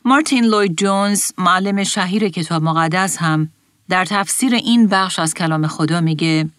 مارتین 0.05 0.45
لوید 0.45 0.75
جونز 0.75 1.31
معلم 1.37 1.83
شهیر 1.83 2.29
کتاب 2.29 2.63
مقدس 2.63 3.17
هم 3.17 3.49
در 3.89 4.05
تفسیر 4.05 4.55
این 4.55 4.87
بخش 4.87 5.19
از 5.19 5.33
کلام 5.33 5.67
خدا 5.67 6.01
میگه 6.01 6.49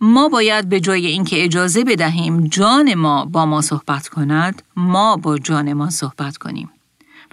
ما 0.00 0.28
باید 0.28 0.68
به 0.68 0.80
جای 0.80 1.06
اینکه 1.06 1.44
اجازه 1.44 1.84
بدهیم 1.84 2.46
جان 2.46 2.94
ما 2.94 3.24
با 3.24 3.46
ما 3.46 3.60
صحبت 3.60 4.08
کند 4.08 4.62
ما 4.76 5.16
با 5.16 5.38
جان 5.38 5.72
ما 5.72 5.90
صحبت 5.90 6.36
کنیم. 6.36 6.70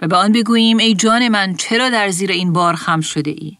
و 0.02 0.08
به 0.08 0.16
آن 0.16 0.32
بگوییم 0.32 0.78
ای 0.78 0.94
جان 0.94 1.28
من 1.28 1.54
چرا 1.54 1.90
در 1.90 2.10
زیر 2.10 2.30
این 2.30 2.52
بار 2.52 2.74
خم 2.74 3.00
شده 3.00 3.30
ای؟ 3.30 3.58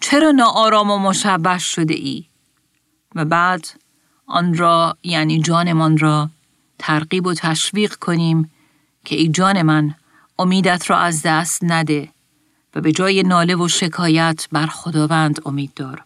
چرا 0.00 0.30
ناآرام 0.30 0.90
و 0.90 0.98
مشبش 0.98 1.74
شده 1.74 1.94
ای؟ 1.94 2.24
و 3.14 3.24
بعد 3.24 3.66
آن 4.26 4.54
را 4.54 4.96
یعنی 5.02 5.40
جانمان 5.40 5.98
را 5.98 6.30
ترغیب 6.78 7.26
و 7.26 7.34
تشویق 7.34 7.94
کنیم 7.94 8.50
که 9.04 9.16
ای 9.16 9.28
جان 9.28 9.62
من 9.62 9.94
امیدت 10.38 10.90
را 10.90 10.98
از 10.98 11.22
دست 11.22 11.64
نده 11.64 12.08
و 12.74 12.80
به 12.80 12.92
جای 12.92 13.22
ناله 13.22 13.56
و 13.56 13.68
شکایت 13.68 14.48
بر 14.52 14.66
خداوند 14.66 15.40
امید 15.46 15.74
دار. 15.74 16.04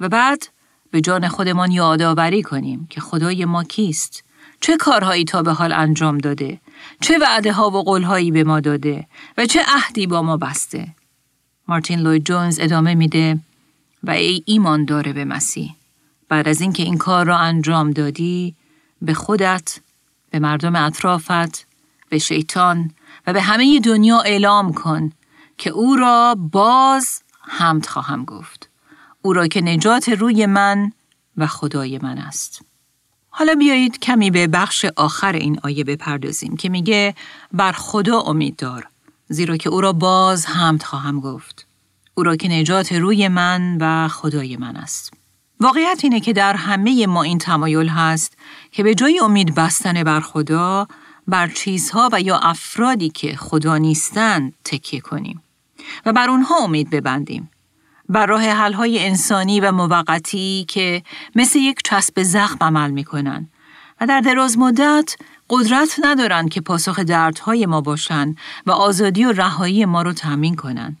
و 0.00 0.08
بعد 0.08 0.48
به 0.90 1.00
جان 1.00 1.28
خودمان 1.28 1.70
یادآوری 1.70 2.42
کنیم 2.42 2.86
که 2.90 3.00
خدای 3.00 3.44
ما 3.44 3.64
کیست؟ 3.64 4.24
چه 4.60 4.76
کارهایی 4.76 5.24
تا 5.24 5.42
به 5.42 5.52
حال 5.52 5.72
انجام 5.72 6.18
داده؟ 6.18 6.60
چه 7.00 7.18
وعده 7.18 7.52
ها 7.52 7.70
و 7.70 7.82
قولهایی 7.82 8.30
به 8.30 8.44
ما 8.44 8.60
داده؟ 8.60 9.06
و 9.38 9.46
چه 9.46 9.60
عهدی 9.68 10.06
با 10.06 10.22
ما 10.22 10.36
بسته؟ 10.36 10.88
مارتین 11.68 12.00
لوید 12.00 12.24
جونز 12.24 12.58
ادامه 12.60 12.94
میده 12.94 13.38
و 14.02 14.10
ای 14.10 14.42
ایمان 14.46 14.84
داره 14.84 15.12
به 15.12 15.24
مسیح. 15.24 15.74
بعد 16.28 16.48
از 16.48 16.60
اینکه 16.60 16.82
این 16.82 16.98
کار 16.98 17.26
را 17.26 17.38
انجام 17.38 17.90
دادی 17.90 18.56
به 19.02 19.14
خودت 19.14 19.80
به 20.30 20.38
مردم 20.38 20.76
اطرافت 20.76 21.66
به 22.08 22.18
شیطان 22.18 22.90
و 23.26 23.32
به 23.32 23.42
همه 23.42 23.80
دنیا 23.80 24.20
اعلام 24.20 24.72
کن 24.72 25.12
که 25.58 25.70
او 25.70 25.96
را 25.96 26.36
باز 26.52 27.22
حمد 27.40 27.86
خواهم 27.86 28.24
گفت. 28.24 28.68
او 29.22 29.32
را 29.32 29.46
که 29.46 29.60
نجات 29.60 30.08
روی 30.08 30.46
من 30.46 30.92
و 31.36 31.46
خدای 31.46 31.98
من 31.98 32.18
است. 32.18 32.62
حالا 33.30 33.54
بیایید 33.54 33.98
کمی 33.98 34.30
به 34.30 34.46
بخش 34.46 34.84
آخر 34.96 35.32
این 35.32 35.60
آیه 35.62 35.84
بپردازیم 35.84 36.56
که 36.56 36.68
میگه 36.68 37.14
بر 37.52 37.72
خدا 37.72 38.20
امید 38.20 38.56
دار 38.56 38.88
زیرا 39.28 39.56
که 39.56 39.68
او 39.68 39.80
را 39.80 39.92
باز 39.92 40.46
حمد 40.46 40.82
خواهم 40.82 41.20
گفت. 41.20 41.66
او 42.14 42.22
را 42.22 42.36
که 42.36 42.48
نجات 42.48 42.92
روی 42.92 43.28
من 43.28 43.78
و 43.80 44.08
خدای 44.08 44.56
من 44.56 44.76
است. 44.76 45.17
واقعیت 45.60 46.00
اینه 46.02 46.20
که 46.20 46.32
در 46.32 46.54
همه 46.54 47.06
ما 47.06 47.22
این 47.22 47.38
تمایل 47.38 47.88
هست 47.88 48.36
که 48.72 48.82
به 48.82 48.94
جای 48.94 49.20
امید 49.20 49.54
بستن 49.54 50.04
بر 50.04 50.20
خدا 50.20 50.88
بر 51.28 51.48
چیزها 51.48 52.08
و 52.12 52.20
یا 52.20 52.38
افرادی 52.38 53.08
که 53.08 53.36
خدا 53.36 53.78
نیستند 53.78 54.52
تکیه 54.64 55.00
کنیم 55.00 55.42
و 56.06 56.12
بر 56.12 56.30
اونها 56.30 56.56
امید 56.56 56.90
ببندیم. 56.90 57.50
بر 58.08 58.26
راه 58.26 58.42
حلهای 58.42 59.06
انسانی 59.06 59.60
و 59.60 59.72
موقتی 59.72 60.64
که 60.68 61.02
مثل 61.34 61.58
یک 61.58 61.80
چسب 61.84 62.22
زخم 62.22 62.56
عمل 62.60 62.90
می‌کنن. 62.90 63.48
و 64.00 64.06
در 64.06 64.20
دراز 64.20 64.58
مدت 64.58 65.16
قدرت 65.50 65.96
ندارن 66.02 66.48
که 66.48 66.60
پاسخ 66.60 66.98
دردهای 66.98 67.66
ما 67.66 67.80
باشن 67.80 68.34
و 68.66 68.70
آزادی 68.70 69.24
و 69.24 69.32
رهایی 69.32 69.84
ما 69.84 70.02
رو 70.02 70.12
تامین 70.12 70.56
کنن. 70.56 70.96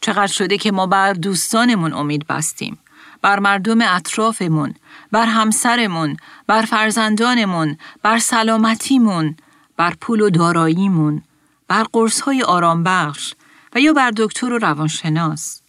چقدر 0.00 0.32
شده 0.32 0.58
که 0.58 0.72
ما 0.72 0.86
بر 0.86 1.12
دوستانمون 1.12 1.92
امید 1.92 2.26
بستیم، 2.26 2.78
بر 3.22 3.38
مردم 3.38 3.78
اطرافمون، 3.82 4.74
بر 5.12 5.26
همسرمون، 5.26 6.16
بر 6.46 6.62
فرزندانمون، 6.62 7.76
بر 8.02 8.18
سلامتیمون، 8.18 9.36
بر 9.76 9.94
پول 10.00 10.20
و 10.20 10.30
داراییمون، 10.30 11.22
بر 11.68 11.86
قرصهای 11.92 12.42
آرام 12.42 12.82
بخش 12.82 13.34
و 13.74 13.80
یا 13.80 13.92
بر 13.92 14.12
دکتر 14.16 14.52
و 14.52 14.58
روانشناس. 14.58 15.60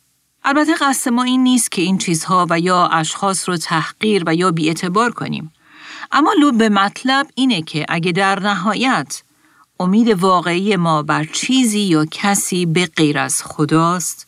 البته 0.44 0.76
قصد 0.82 1.12
ما 1.12 1.24
این 1.24 1.44
نیست 1.44 1.72
که 1.72 1.82
این 1.82 1.98
چیزها 1.98 2.48
و 2.50 2.60
یا 2.60 2.88
اشخاص 2.88 3.50
رو 3.50 3.58
تحقیر 3.58 4.24
و 4.26 4.36
یا 4.36 4.52
بیاعتبار 4.52 5.12
کنیم. 5.12 5.54
اما 6.12 6.34
لب 6.42 6.64
مطلب 6.64 7.28
اینه 7.36 7.62
که 7.62 7.86
اگه 7.90 8.12
در 8.12 8.40
نهایت 8.40 9.24
امید 9.80 10.08
واقعی 10.08 10.76
ما 10.76 11.04
بر 11.04 11.26
چیزی 11.34 11.80
یا 11.80 12.06
کسی 12.12 12.66
به 12.66 12.86
غیر 12.86 13.20
از 13.20 13.44
خداست، 13.44 14.28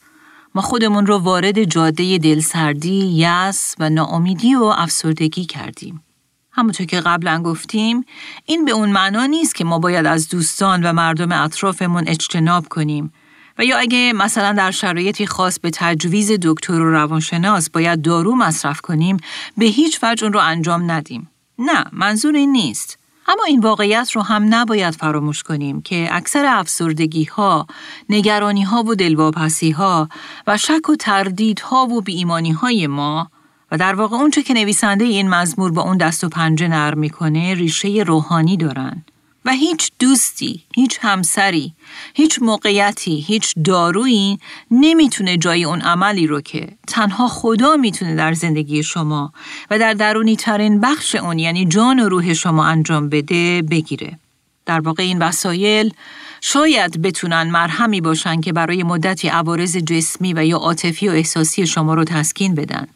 ما 0.55 0.61
خودمون 0.61 1.05
رو 1.05 1.17
وارد 1.17 1.63
جاده 1.63 2.17
دلسردی، 2.17 3.11
یس 3.15 3.75
و 3.79 3.89
ناامیدی 3.89 4.55
و 4.55 4.63
افسردگی 4.63 5.45
کردیم. 5.45 6.03
همونطور 6.51 6.85
که 6.85 6.99
قبلا 6.99 7.43
گفتیم 7.43 8.05
این 8.45 8.65
به 8.65 8.71
اون 8.71 8.91
معنا 8.91 9.25
نیست 9.25 9.55
که 9.55 9.63
ما 9.63 9.79
باید 9.79 10.05
از 10.05 10.29
دوستان 10.29 10.83
و 10.83 10.93
مردم 10.93 11.31
اطرافمون 11.31 12.03
اجتناب 12.07 12.67
کنیم 12.67 13.13
و 13.57 13.65
یا 13.65 13.77
اگه 13.77 14.13
مثلا 14.15 14.53
در 14.53 14.71
شرایطی 14.71 15.25
خاص 15.25 15.59
به 15.59 15.69
تجویز 15.73 16.31
دکتر 16.41 16.73
و 16.73 16.91
روانشناس 16.91 17.69
باید 17.69 18.01
دارو 18.01 18.35
مصرف 18.35 18.81
کنیم 18.81 19.17
به 19.57 19.65
هیچ 19.65 19.99
وجه 20.03 20.23
اون 20.23 20.33
رو 20.33 20.39
انجام 20.39 20.91
ندیم. 20.91 21.29
نه 21.59 21.85
منظور 21.91 22.35
این 22.35 22.51
نیست. 22.51 22.99
اما 23.27 23.43
این 23.47 23.59
واقعیت 23.59 24.11
رو 24.11 24.21
هم 24.21 24.45
نباید 24.49 24.93
فراموش 24.93 25.43
کنیم 25.43 25.81
که 25.81 26.07
اکثر 26.11 26.45
افسردگی 26.45 27.23
ها، 27.23 27.67
نگرانی 28.09 28.63
ها 28.63 28.83
و 28.83 28.95
دلواپسی 28.95 29.71
ها 29.71 30.09
و 30.47 30.57
شک 30.57 30.89
و 30.89 30.95
تردید 30.95 31.59
ها 31.59 31.85
و 31.85 32.01
بیمانی 32.01 32.51
های 32.51 32.87
ما 32.87 33.31
و 33.71 33.77
در 33.77 33.95
واقع 33.95 34.17
اونچه 34.17 34.43
که 34.43 34.53
نویسنده 34.53 35.05
این 35.05 35.29
مزمور 35.29 35.71
با 35.71 35.81
اون 35.81 35.97
دست 35.97 36.23
و 36.23 36.29
پنجه 36.29 36.67
نرم 36.67 36.99
می‌کنه 36.99 37.53
ریشه 37.53 38.03
روحانی 38.07 38.57
دارن. 38.57 39.03
و 39.45 39.51
هیچ 39.51 39.91
دوستی، 39.99 40.63
هیچ 40.75 40.99
همسری، 41.01 41.73
هیچ 42.13 42.39
موقعیتی، 42.41 43.19
هیچ 43.19 43.53
دارویی 43.65 44.39
نمی‌تونه 44.71 45.37
جای 45.37 45.63
اون 45.63 45.81
عملی 45.81 46.27
رو 46.27 46.41
که 46.41 46.67
تنها 46.87 47.27
خدا 47.27 47.75
می‌تونه 47.75 48.15
در 48.15 48.33
زندگی 48.33 48.83
شما 48.83 49.33
و 49.71 49.79
در 49.79 49.93
درونی 49.93 50.35
ترین 50.35 50.79
بخش 50.79 51.15
اون 51.15 51.39
یعنی 51.39 51.65
جان 51.65 51.99
و 51.99 52.09
روح 52.09 52.33
شما 52.33 52.65
انجام 52.65 53.09
بده 53.09 53.61
بگیره. 53.61 54.19
در 54.65 54.79
واقع 54.79 55.03
این 55.03 55.19
وسایل 55.19 55.93
شاید 56.41 57.01
بتونن 57.01 57.43
مرهمی 57.43 58.01
باشن 58.01 58.41
که 58.41 58.53
برای 58.53 58.83
مدتی 58.83 59.27
عوارض 59.27 59.77
جسمی 59.77 60.33
و 60.33 60.45
یا 60.45 60.57
عاطفی 60.57 61.09
و 61.09 61.11
احساسی 61.11 61.67
شما 61.67 61.93
رو 61.93 62.03
تسکین 62.03 62.55
بدن. 62.55 62.87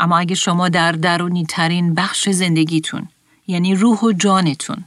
اما 0.00 0.18
اگه 0.18 0.34
شما 0.34 0.68
در 0.68 0.92
درونی 0.92 1.46
ترین 1.48 1.94
بخش 1.94 2.28
زندگیتون 2.28 3.08
یعنی 3.46 3.74
روح 3.74 3.98
و 3.98 4.12
جانتون 4.12 4.84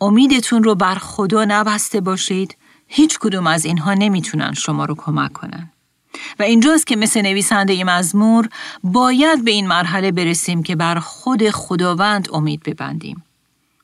امیدتون 0.00 0.62
رو 0.62 0.74
بر 0.74 0.94
خدا 0.94 1.44
نبسته 1.44 2.00
باشید 2.00 2.56
هیچ 2.88 3.18
کدوم 3.18 3.46
از 3.46 3.64
اینها 3.64 3.94
نمی‌تونن 3.94 4.54
شما 4.54 4.84
رو 4.84 4.94
کمک 4.94 5.32
کنن. 5.32 5.70
و 6.38 6.42
اینجاست 6.42 6.86
که 6.86 6.96
مثل 6.96 7.22
نویسنده 7.22 7.84
مزمور 7.84 8.48
باید 8.84 9.44
به 9.44 9.50
این 9.50 9.66
مرحله 9.66 10.12
برسیم 10.12 10.62
که 10.62 10.76
بر 10.76 10.98
خود 10.98 11.50
خداوند 11.50 12.28
امید 12.32 12.62
ببندیم 12.62 13.22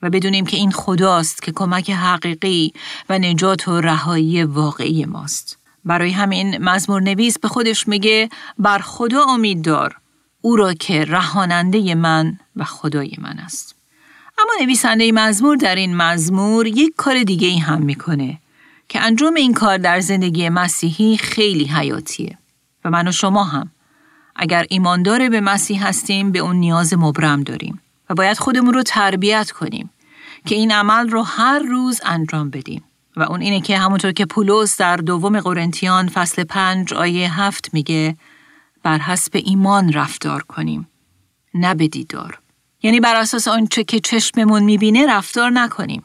و 0.02 0.10
بدونیم 0.10 0.46
که 0.46 0.56
این 0.56 0.70
خداست 0.70 1.42
که 1.42 1.52
کمک 1.52 1.90
حقیقی 1.90 2.72
و 3.08 3.18
نجات 3.18 3.68
و 3.68 3.80
رهایی 3.80 4.44
واقعی 4.44 5.04
ماست. 5.04 5.58
برای 5.84 6.10
همین 6.10 6.58
مزمور 6.58 7.02
نویس 7.02 7.38
به 7.38 7.48
خودش 7.48 7.88
میگه 7.88 8.28
بر 8.58 8.78
خدا 8.78 9.24
امید 9.24 9.62
دار 9.62 9.96
او 10.40 10.56
را 10.56 10.74
که 10.74 11.04
رهاننده 11.04 11.94
من 11.94 12.38
و 12.56 12.64
خدای 12.64 13.12
من 13.18 13.38
است. 13.38 13.75
اما 14.46 14.64
نویسنده 14.64 15.12
مزمور 15.12 15.56
در 15.56 15.74
این 15.74 15.96
مزمور 15.96 16.66
یک 16.66 16.92
کار 16.96 17.22
دیگه 17.22 17.48
ای 17.48 17.58
هم 17.58 17.82
می‌کنه 17.82 18.38
که 18.88 19.00
انجام 19.00 19.34
این 19.34 19.54
کار 19.54 19.78
در 19.78 20.00
زندگی 20.00 20.48
مسیحی 20.48 21.16
خیلی 21.16 21.64
حیاتیه 21.64 22.38
و 22.84 22.90
من 22.90 23.08
و 23.08 23.12
شما 23.12 23.44
هم. 23.44 23.70
اگر 24.36 24.66
ایماندار 24.68 25.28
به 25.28 25.40
مسیح 25.40 25.86
هستیم 25.86 26.32
به 26.32 26.38
اون 26.38 26.56
نیاز 26.56 26.94
مبرم 26.94 27.42
داریم 27.42 27.80
و 28.10 28.14
باید 28.14 28.38
خودمون 28.38 28.74
رو 28.74 28.82
تربیت 28.82 29.50
کنیم 29.50 29.90
که 30.44 30.54
این 30.54 30.72
عمل 30.72 31.08
رو 31.08 31.22
هر 31.22 31.58
روز 31.58 32.00
انجام 32.04 32.50
بدیم. 32.50 32.84
و 33.16 33.22
اون 33.22 33.40
اینه 33.40 33.60
که 33.60 33.78
همونطور 33.78 34.12
که 34.12 34.26
پولس 34.26 34.76
در 34.76 34.96
دوم 34.96 35.40
قرنتیان 35.40 36.08
فصل 36.08 36.44
پنج 36.44 36.94
آیه 36.94 37.40
هفت 37.40 37.74
میگه 37.74 38.16
بر 38.82 38.98
حسب 38.98 39.42
ایمان 39.44 39.92
رفتار 39.92 40.42
کنیم 40.42 40.88
نه 41.54 41.74
به 41.74 41.88
دیدار. 41.88 42.38
یعنی 42.82 43.00
بر 43.00 43.16
اساس 43.16 43.48
آنچه 43.48 43.84
که 43.84 44.00
چشممون 44.00 44.62
می‌بینه 44.62 45.06
رفتار 45.06 45.50
نکنیم 45.50 46.04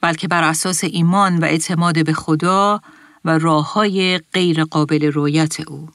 بلکه 0.00 0.28
بر 0.28 0.44
اساس 0.44 0.84
ایمان 0.84 1.38
و 1.38 1.44
اعتماد 1.44 2.04
به 2.04 2.12
خدا 2.12 2.80
و 3.24 3.38
راه 3.38 3.72
های 3.72 4.18
غیر 4.32 4.64
قابل 4.64 5.12
رویت 5.12 5.60
او. 5.60 5.88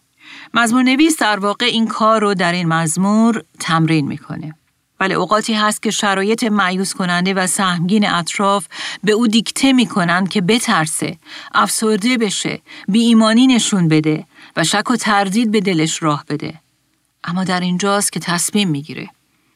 مزمور 0.53 0.83
نویس 0.83 1.17
در 1.17 1.39
واقع 1.39 1.65
این 1.65 1.87
کار 1.87 2.21
رو 2.21 2.33
در 2.33 2.51
این 2.51 2.67
مزمور 2.67 3.43
تمرین 3.59 4.07
می‌کنه. 4.07 4.55
ولی 4.99 5.13
اوقاتی 5.13 5.53
هست 5.53 5.83
که 5.83 5.91
شرایط 5.91 6.43
معیوس 6.43 6.93
کننده 6.93 7.33
و 7.33 7.47
سهمگین 7.47 8.09
اطراف 8.09 8.67
به 9.03 9.11
او 9.11 9.27
دیکته 9.27 9.73
می‌کنند 9.73 10.29
که 10.29 10.41
بترسه، 10.41 11.17
افسرده 11.53 12.17
بشه، 12.17 12.61
بی 12.87 12.99
ایمانی 12.99 13.47
نشون 13.47 13.87
بده 13.87 14.25
و 14.55 14.63
شک 14.63 14.91
و 14.91 14.95
تردید 14.95 15.51
به 15.51 15.59
دلش 15.59 16.03
راه 16.03 16.25
بده. 16.29 16.53
اما 17.23 17.43
در 17.43 17.59
اینجاست 17.59 18.11
که 18.11 18.19
تصمیم 18.19 18.69
می‌گیره 18.69 19.09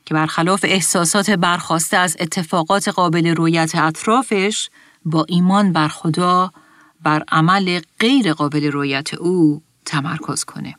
که 0.06 0.14
برخلاف 0.14 0.66
احساسات 0.68 1.30
برخواسته 1.30 1.98
از 1.98 2.18
اتفاقات 2.20 2.88
قابل 2.88 3.28
رویت 3.28 3.76
اطرافش 3.76 4.70
با 5.06 5.26
ایمان 5.30 5.74
بر 5.74 5.88
خدا 5.88 6.52
بر 7.04 7.24
عمل 7.28 7.82
غیر 8.00 8.34
قابل 8.34 8.72
رویت 8.72 9.14
او 9.14 9.62
تمرکز 9.86 10.44
کنه. 10.44 10.76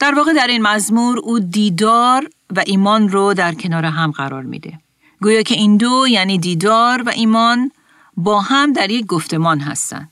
در 0.00 0.14
واقع 0.14 0.32
در 0.32 0.46
این 0.46 0.62
مزمور 0.62 1.18
او 1.18 1.38
دیدار 1.38 2.30
و 2.56 2.62
ایمان 2.66 3.08
رو 3.08 3.34
در 3.34 3.54
کنار 3.54 3.84
هم 3.84 4.10
قرار 4.10 4.42
میده. 4.42 4.78
گویا 5.20 5.42
که 5.42 5.54
این 5.54 5.76
دو 5.76 6.06
یعنی 6.08 6.38
دیدار 6.38 7.02
و 7.02 7.08
ایمان 7.08 7.72
با 8.16 8.40
هم 8.40 8.72
در 8.72 8.90
یک 8.90 9.06
گفتمان 9.06 9.60
هستن. 9.60 10.08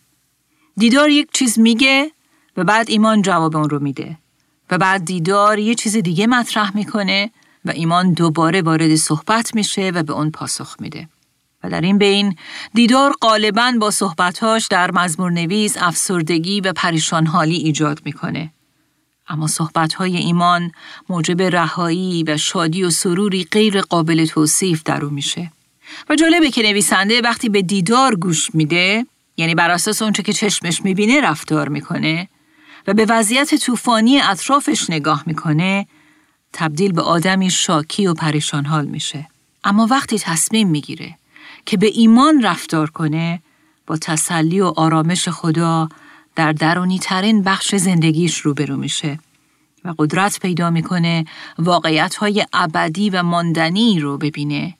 دیدار 0.76 1.10
یک 1.10 1.28
چیز 1.32 1.58
میگه 1.58 2.10
و 2.56 2.64
بعد 2.64 2.90
ایمان 2.90 3.22
جواب 3.22 3.56
اون 3.56 3.70
رو 3.70 3.78
میده 3.78 4.18
و 4.70 4.78
بعد 4.78 5.04
دیدار 5.04 5.58
یه 5.58 5.74
چیز 5.74 5.96
دیگه 5.96 6.26
مطرح 6.26 6.76
می‌کنه 6.76 7.30
و 7.64 7.70
ایمان 7.70 8.12
دوباره 8.12 8.62
وارد 8.62 8.94
صحبت 8.94 9.54
میشه 9.54 9.90
و 9.94 10.02
به 10.02 10.12
اون 10.12 10.30
پاسخ 10.30 10.76
میده. 10.80 11.08
و 11.64 11.70
در 11.70 11.80
این 11.80 11.98
بین 11.98 12.36
دیدار 12.74 13.14
غالبا 13.20 13.72
با 13.80 13.90
صحبتهاش 13.90 14.66
در 14.66 14.90
مزمور 14.90 15.30
نویس 15.30 15.76
افسردگی 15.80 16.60
و 16.60 16.72
پریشان 16.72 17.26
حالی 17.26 17.56
ایجاد 17.56 18.00
می‌کنه. 18.04 18.52
اما 19.28 19.46
صحبتهای 19.46 20.16
ایمان 20.16 20.72
موجب 21.08 21.42
رهایی 21.42 22.24
و 22.26 22.36
شادی 22.36 22.82
و 22.82 22.90
سروری 22.90 23.44
غیر 23.52 23.80
قابل 23.80 24.26
توصیف 24.26 24.82
در 24.82 25.04
او 25.04 25.10
میشه. 25.10 25.52
و 26.08 26.16
جالبه 26.16 26.50
که 26.50 26.62
نویسنده 26.62 27.20
وقتی 27.20 27.48
به 27.48 27.62
دیدار 27.62 28.14
گوش 28.14 28.54
میده 28.54 29.06
یعنی 29.36 29.54
بر 29.54 29.70
اساس 29.70 30.02
اونچه 30.02 30.22
که 30.22 30.32
چشمش 30.32 30.82
می‌بینه 30.84 31.20
رفتار 31.20 31.68
می‌کنه 31.68 32.28
و 32.86 32.94
به 32.94 33.06
وضعیت 33.08 33.54
طوفانی 33.54 34.20
اطرافش 34.20 34.90
نگاه 34.90 35.22
می‌کنه 35.26 35.86
تبدیل 36.52 36.92
به 36.92 37.02
آدمی 37.02 37.50
شاکی 37.50 38.06
و 38.06 38.14
پریشان 38.14 38.64
حال 38.64 38.86
میشه. 38.86 39.28
اما 39.64 39.86
وقتی 39.86 40.18
تصمیم 40.18 40.68
می‌گیره 40.68 41.16
که 41.66 41.76
به 41.76 41.86
ایمان 41.86 42.42
رفتار 42.42 42.90
کنه 42.90 43.42
با 43.86 43.96
تسلی 43.96 44.60
و 44.60 44.66
آرامش 44.66 45.28
خدا 45.28 45.88
در 46.36 46.52
درونی 46.52 46.98
ترین 46.98 47.42
بخش 47.42 47.74
زندگیش 47.74 48.38
روبرو 48.38 48.76
میشه 48.76 49.18
و 49.84 49.94
قدرت 49.98 50.40
پیدا 50.40 50.70
می‌کنه 50.70 51.24
واقعیت 51.58 52.14
های 52.14 52.46
ابدی 52.52 53.10
و 53.10 53.22
ماندنی 53.22 54.00
رو 54.00 54.18
ببینه 54.18 54.76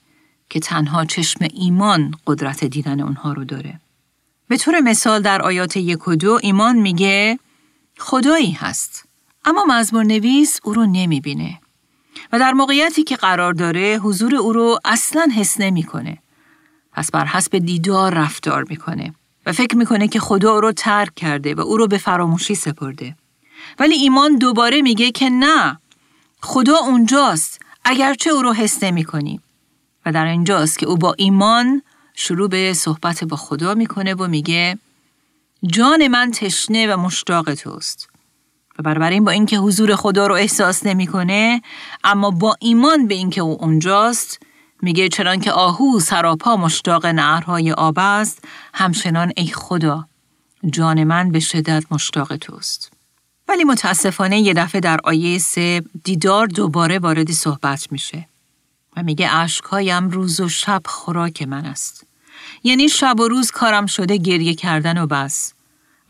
که 0.51 0.61
تنها 0.61 1.05
چشم 1.05 1.49
ایمان 1.55 2.15
قدرت 2.27 2.65
دیدن 2.65 3.01
اونها 3.01 3.33
رو 3.33 3.45
داره. 3.45 3.81
به 4.49 4.57
طور 4.57 4.81
مثال 4.81 5.23
در 5.23 5.43
آیات 5.43 5.77
یک 5.77 6.09
و 6.09 6.17
دو 6.17 6.39
ایمان 6.43 6.77
میگه 6.77 7.39
خدایی 7.99 8.53
هست 8.53 9.05
اما 9.45 9.65
مزمور 9.65 10.05
نویس 10.05 10.61
او 10.63 10.75
رو 10.75 10.87
نمی‌بینه 10.87 11.61
و 12.33 12.39
در 12.39 12.53
موقعیتی 12.53 13.05
که 13.05 13.17
قرار 13.17 13.53
داره 13.53 13.99
حضور 14.03 14.35
او 14.35 14.53
رو 14.53 14.79
اصلا 14.85 15.29
حس 15.37 15.61
نمی‌کنه. 15.61 16.19
پس 16.93 17.11
بر 17.11 17.25
حسب 17.25 17.59
دیدار 17.59 18.15
رفتار 18.15 18.65
می‌کنه 18.69 19.15
و 19.47 19.53
فکر 19.53 19.77
می‌کنه 19.77 20.09
که 20.09 20.21
خدا 20.21 20.55
او 20.55 20.61
رو 20.61 20.73
ترک 20.73 21.15
کرده 21.15 21.55
و 21.55 21.61
او 21.61 21.77
رو 21.77 21.87
به 21.87 21.99
فراموشی 21.99 22.55
سپرده. 22.55 23.17
ولی 23.79 23.95
ایمان 23.95 24.37
دوباره 24.37 24.83
میگه 24.83 25.11
که 25.11 25.31
نه 25.31 25.79
خدا 26.43 26.77
اونجاست 26.77 27.61
اگرچه 27.85 28.31
او 28.31 28.43
رو 28.43 28.53
حس 28.53 28.83
نمی 28.83 29.05
کنی. 29.05 29.41
و 30.07 30.13
در 30.13 30.25
اینجاست 30.25 30.79
که 30.79 30.87
او 30.87 30.97
با 30.97 31.15
ایمان 31.19 31.83
شروع 32.15 32.49
به 32.49 32.75
صحبت 32.75 33.25
با 33.25 33.37
خدا 33.37 33.75
می‌کنه 33.75 34.15
و 34.15 34.27
میگه 34.27 34.79
جان 35.67 36.09
من 36.09 36.31
تشنه 36.31 36.95
و 36.95 36.97
مشتاق 36.97 37.55
توست. 37.55 38.10
و 38.81 38.83
بنابراین 38.83 39.25
با 39.25 39.31
اینکه 39.31 39.57
حضور 39.57 39.97
خدا 39.97 40.27
رو 40.27 40.35
احساس 40.35 40.87
نمی‌کنه 40.87 41.63
اما 42.05 42.31
با 42.31 42.57
ایمان 42.61 43.07
به 43.07 43.15
اینکه 43.15 43.41
او 43.41 43.65
اونجاست 43.65 44.41
میگه 44.83 45.09
چنان 45.09 45.41
که 45.41 45.53
آهو 45.53 46.01
سراپا 46.01 46.57
مشتاق 46.57 47.07
نهرهای 47.07 47.73
آب 47.73 47.95
است 47.99 48.45
همچنان 48.75 49.33
ای 49.37 49.47
خدا 49.47 50.05
جان 50.71 51.05
من 51.05 51.31
به 51.31 51.41
شدت 51.41 51.85
مشتاق 51.91 52.37
توست. 52.37 52.93
ولی 53.49 53.65
متاسفانه 53.65 54.41
یه 54.41 54.55
دفعه 54.55 54.81
در 54.81 54.99
آیه 55.05 55.39
سه 55.39 55.83
دیدار 56.05 56.47
دوباره 56.47 56.99
وارد 56.99 57.31
صحبت 57.31 57.93
میشه 57.93 58.29
و 58.97 59.03
میگه 59.03 59.35
اشکهایم 59.35 60.11
روز 60.11 60.41
و 60.41 60.49
شب 60.49 60.83
خوراک 60.85 61.43
من 61.43 61.65
است. 61.65 62.07
یعنی 62.65 62.89
شب 62.89 63.21
و 63.21 63.29
روز 63.29 63.51
کارم 63.51 63.87
شده 63.87 64.17
گریه 64.17 64.55
کردن 64.55 64.99
و 64.99 65.07
بس. 65.07 65.55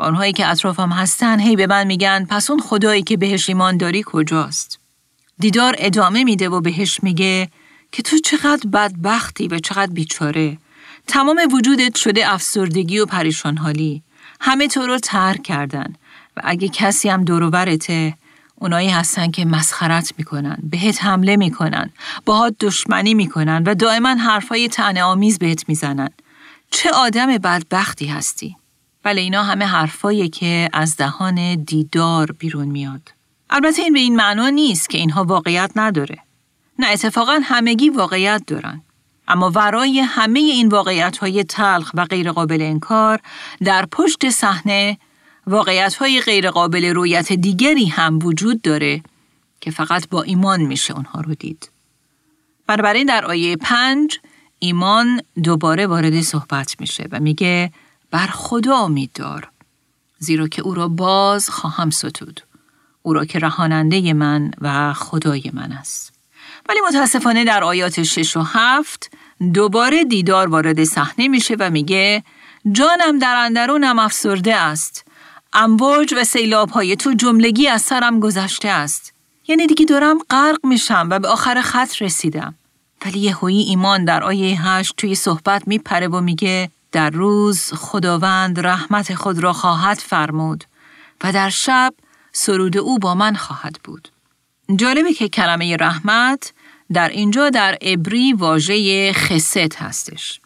آنهایی 0.00 0.32
که 0.32 0.46
اطرافم 0.46 0.88
هستن 0.88 1.40
هی 1.40 1.56
به 1.56 1.66
من 1.66 1.86
میگن 1.86 2.26
پس 2.30 2.50
اون 2.50 2.60
خدایی 2.60 3.02
که 3.02 3.16
بهش 3.16 3.48
ایمان 3.48 3.76
داری 3.76 4.02
کجاست؟ 4.06 4.78
دیدار 5.38 5.74
ادامه 5.78 6.24
میده 6.24 6.48
و 6.48 6.60
بهش 6.60 7.02
میگه 7.02 7.48
که 7.92 8.02
تو 8.02 8.18
چقدر 8.18 8.68
بدبختی 8.68 9.48
و 9.48 9.58
چقدر 9.58 9.92
بیچاره. 9.92 10.58
تمام 11.06 11.40
وجودت 11.52 11.96
شده 11.96 12.32
افسردگی 12.32 12.98
و 12.98 13.06
پریشان 13.06 13.56
حالی 13.56 14.02
همه 14.40 14.68
تو 14.68 14.86
رو 14.86 14.98
ترک 14.98 15.42
کردن. 15.42 15.94
و 16.36 16.40
اگه 16.44 16.68
کسی 16.68 17.08
هم 17.08 17.24
دوروبرته 17.24 18.14
اونایی 18.56 18.88
هستن 18.88 19.30
که 19.30 19.44
مسخرت 19.44 20.12
می‌کنن 20.18 20.58
بهت 20.62 21.04
حمله 21.04 21.36
می‌کنن 21.36 21.90
باهات 22.24 22.54
دشمنی 22.60 23.14
می‌کنن 23.14 23.62
و 23.66 23.74
دائما 23.74 24.08
حرفای 24.08 24.68
تنه 24.68 25.36
بهت 25.38 25.68
می‌زنن. 25.68 26.08
چه 26.70 26.90
آدم 26.90 27.26
بدبختی 27.38 28.06
هستی؟ 28.06 28.56
ولی 29.04 29.20
اینا 29.20 29.42
همه 29.42 29.64
حرفایی 29.64 30.28
که 30.28 30.68
از 30.72 30.96
دهان 30.96 31.54
دیدار 31.54 32.32
بیرون 32.32 32.68
میاد 32.68 33.12
البته 33.50 33.82
این 33.82 33.92
به 33.92 33.98
این 33.98 34.16
معنا 34.16 34.48
نیست 34.48 34.90
که 34.90 34.98
اینها 34.98 35.24
واقعیت 35.24 35.70
نداره 35.76 36.18
نه 36.80 36.86
اتفاقا 36.86 37.40
همگی 37.42 37.88
واقعیت 37.88 38.42
دارن. 38.46 38.82
اما 39.28 39.50
ورای 39.50 40.00
همه 40.00 40.40
این 40.40 40.68
واقعیت 40.68 41.18
های 41.18 41.44
تلخ 41.44 41.90
و 41.94 42.04
غیر 42.04 42.32
قابل 42.32 42.62
انکار 42.62 43.20
در 43.64 43.86
پشت 43.86 44.30
صحنه 44.30 44.98
واقعیت 45.46 45.94
های 45.94 46.20
غیر 46.20 46.50
قابل 46.50 46.84
رویت 46.84 47.32
دیگری 47.32 47.86
هم 47.86 48.18
وجود 48.22 48.62
داره 48.62 49.02
که 49.60 49.70
فقط 49.70 50.08
با 50.08 50.22
ایمان 50.22 50.60
میشه 50.60 50.94
اونها 50.94 51.20
رو 51.20 51.34
دید. 51.34 51.70
بنابراین 52.66 53.06
در 53.06 53.24
آیه 53.24 53.56
پنج 53.56 54.18
ایمان 54.58 55.20
دوباره 55.44 55.86
وارد 55.86 56.20
صحبت 56.20 56.80
میشه 56.80 57.08
و 57.12 57.20
میگه 57.20 57.72
بر 58.10 58.26
خدا 58.26 58.76
امید 58.76 59.10
دار 59.14 59.50
زیرا 60.18 60.48
که 60.48 60.62
او 60.62 60.74
را 60.74 60.88
باز 60.88 61.50
خواهم 61.50 61.90
ستود. 61.90 62.40
او 63.02 63.12
را 63.12 63.24
که 63.24 63.38
رهاننده 63.38 64.12
من 64.12 64.50
و 64.60 64.92
خدای 64.92 65.50
من 65.52 65.72
است. 65.72 66.12
ولی 66.68 66.78
متاسفانه 66.88 67.44
در 67.44 67.64
آیات 67.64 68.02
6 68.02 68.36
و 68.36 68.42
7 68.42 69.10
دوباره 69.54 70.04
دیدار 70.04 70.48
وارد 70.48 70.84
صحنه 70.84 71.28
میشه 71.28 71.56
و 71.58 71.70
میگه 71.70 72.24
جانم 72.72 73.18
در 73.18 73.36
اندرونم 73.36 73.98
افسرده 73.98 74.56
است. 74.56 75.04
امواج 75.52 76.14
و 76.16 76.24
سیلاب 76.24 76.70
های 76.70 76.96
تو 76.96 77.12
جملگی 77.12 77.68
از 77.68 77.82
سرم 77.82 78.20
گذشته 78.20 78.68
است. 78.68 79.12
یعنی 79.48 79.66
دیگه 79.66 79.84
دارم 79.84 80.18
غرق 80.30 80.66
میشم 80.66 81.08
و 81.10 81.18
به 81.18 81.28
آخر 81.28 81.60
خط 81.60 82.02
رسیدم. 82.02 82.54
ولی 83.06 83.18
یهویی 83.18 83.62
ایمان 83.62 84.04
در 84.04 84.24
آیه 84.24 84.66
8 84.66 84.94
توی 84.96 85.14
صحبت 85.14 85.68
میپره 85.68 86.08
و 86.08 86.20
میگه 86.20 86.70
در 86.92 87.10
روز 87.10 87.72
خداوند 87.72 88.66
رحمت 88.66 89.14
خود 89.14 89.38
را 89.38 89.52
خواهد 89.52 89.98
فرمود 89.98 90.64
و 91.24 91.32
در 91.32 91.50
شب 91.50 91.94
سرود 92.32 92.76
او 92.76 92.98
با 92.98 93.14
من 93.14 93.34
خواهد 93.34 93.76
بود 93.84 94.08
جالبه 94.76 95.12
که 95.12 95.28
کلمه 95.28 95.76
رحمت 95.76 96.52
در 96.92 97.08
اینجا 97.08 97.50
در 97.50 97.78
عبری 97.82 98.32
واژه 98.32 99.12
خست 99.12 99.76
هستش 99.76 100.40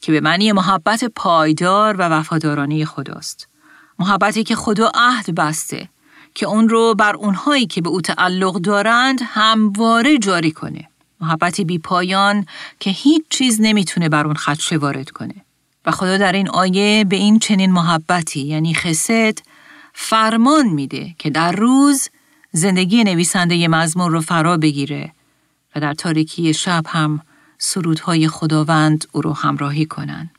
که 0.00 0.12
به 0.12 0.20
معنی 0.20 0.52
محبت 0.52 1.04
پایدار 1.04 1.96
و 1.96 2.02
وفادارانه 2.02 2.84
خداست. 2.84 3.48
محبتی 3.98 4.44
که 4.44 4.56
خدا 4.56 4.92
عهد 4.94 5.34
بسته 5.34 5.88
که 6.34 6.46
اون 6.46 6.68
رو 6.68 6.94
بر 6.94 7.16
اونهایی 7.16 7.66
که 7.66 7.80
به 7.80 7.88
او 7.88 8.00
تعلق 8.00 8.54
دارند 8.54 9.20
همواره 9.24 10.18
جاری 10.18 10.50
کنه. 10.50 10.88
محبتی 11.20 11.64
بی 11.64 11.78
پایان 11.78 12.46
که 12.80 12.90
هیچ 12.90 13.22
چیز 13.30 13.60
نمی‌تونه 13.60 14.08
بر 14.08 14.26
اون 14.26 14.34
خدشه 14.34 14.76
وارد 14.76 15.10
کنه. 15.10 15.34
و 15.86 15.90
خدا 15.90 16.16
در 16.16 16.32
این 16.32 16.48
آیه 16.48 17.04
به 17.04 17.16
این 17.16 17.38
چنین 17.38 17.72
محبتی 17.72 18.40
یعنی 18.40 18.74
خست 18.74 19.42
فرمان 19.92 20.68
میده 20.68 21.14
که 21.18 21.30
در 21.30 21.52
روز 21.52 22.08
زندگی 22.52 23.04
نویسنده 23.04 23.68
مزمور 23.68 24.10
رو 24.10 24.20
فرا 24.20 24.56
بگیره 24.56 25.12
و 25.76 25.80
در 25.80 25.94
تاریکی 25.94 26.54
شب 26.54 26.82
هم 26.86 27.20
سرودهای 27.58 28.28
خداوند 28.28 29.06
او 29.12 29.20
رو 29.20 29.32
همراهی 29.32 29.86
کنند. 29.86 30.30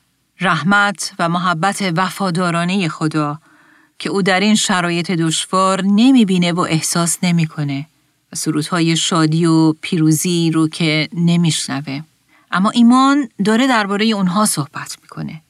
رحمت 0.41 1.13
و 1.19 1.29
محبت 1.29 1.93
وفادارانه 1.95 2.87
خدا 2.87 3.39
که 3.99 4.09
او 4.09 4.21
در 4.21 4.39
این 4.39 4.55
شرایط 4.55 5.11
دشوار 5.11 5.81
نمی‌بینه 5.81 6.51
و 6.51 6.59
احساس 6.59 7.17
نمی‌کنه 7.23 7.85
و 8.33 8.35
سرودهای 8.35 8.97
شادی 8.97 9.45
و 9.45 9.73
پیروزی 9.73 10.51
رو 10.51 10.67
که 10.67 11.09
نمیشنوه. 11.13 12.01
اما 12.51 12.69
ایمان 12.69 13.29
داره 13.45 13.67
درباره 13.67 14.05
اونها 14.05 14.45
صحبت 14.45 14.97
می‌کنه 15.01 15.41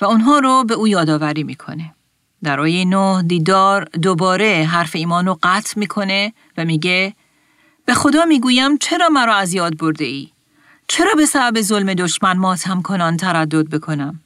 و 0.00 0.04
اونها 0.04 0.38
رو 0.38 0.64
به 0.64 0.74
او 0.74 0.88
یادآوری 0.88 1.42
می‌کنه. 1.42 1.94
در 2.42 2.60
آیه 2.60 2.84
نه 2.84 3.22
دیدار 3.22 3.84
دوباره 3.84 4.68
حرف 4.70 4.96
ایمان 4.96 5.26
رو 5.26 5.38
قطع 5.42 5.78
می‌کنه 5.78 6.32
و 6.56 6.64
میگه 6.64 7.14
به 7.84 7.94
خدا 7.94 8.24
می‌گویم 8.24 8.78
چرا 8.78 9.08
مرا 9.08 9.34
از 9.34 9.54
یاد 9.54 9.76
برده 9.76 10.04
ای؟ 10.04 10.28
چرا 10.88 11.14
به 11.16 11.26
سبب 11.26 11.60
ظلم 11.60 11.94
دشمن 11.94 12.38
ماتم 12.38 12.82
کنان 12.82 13.16
تردد 13.16 13.68
بکنم؟ 13.68 14.20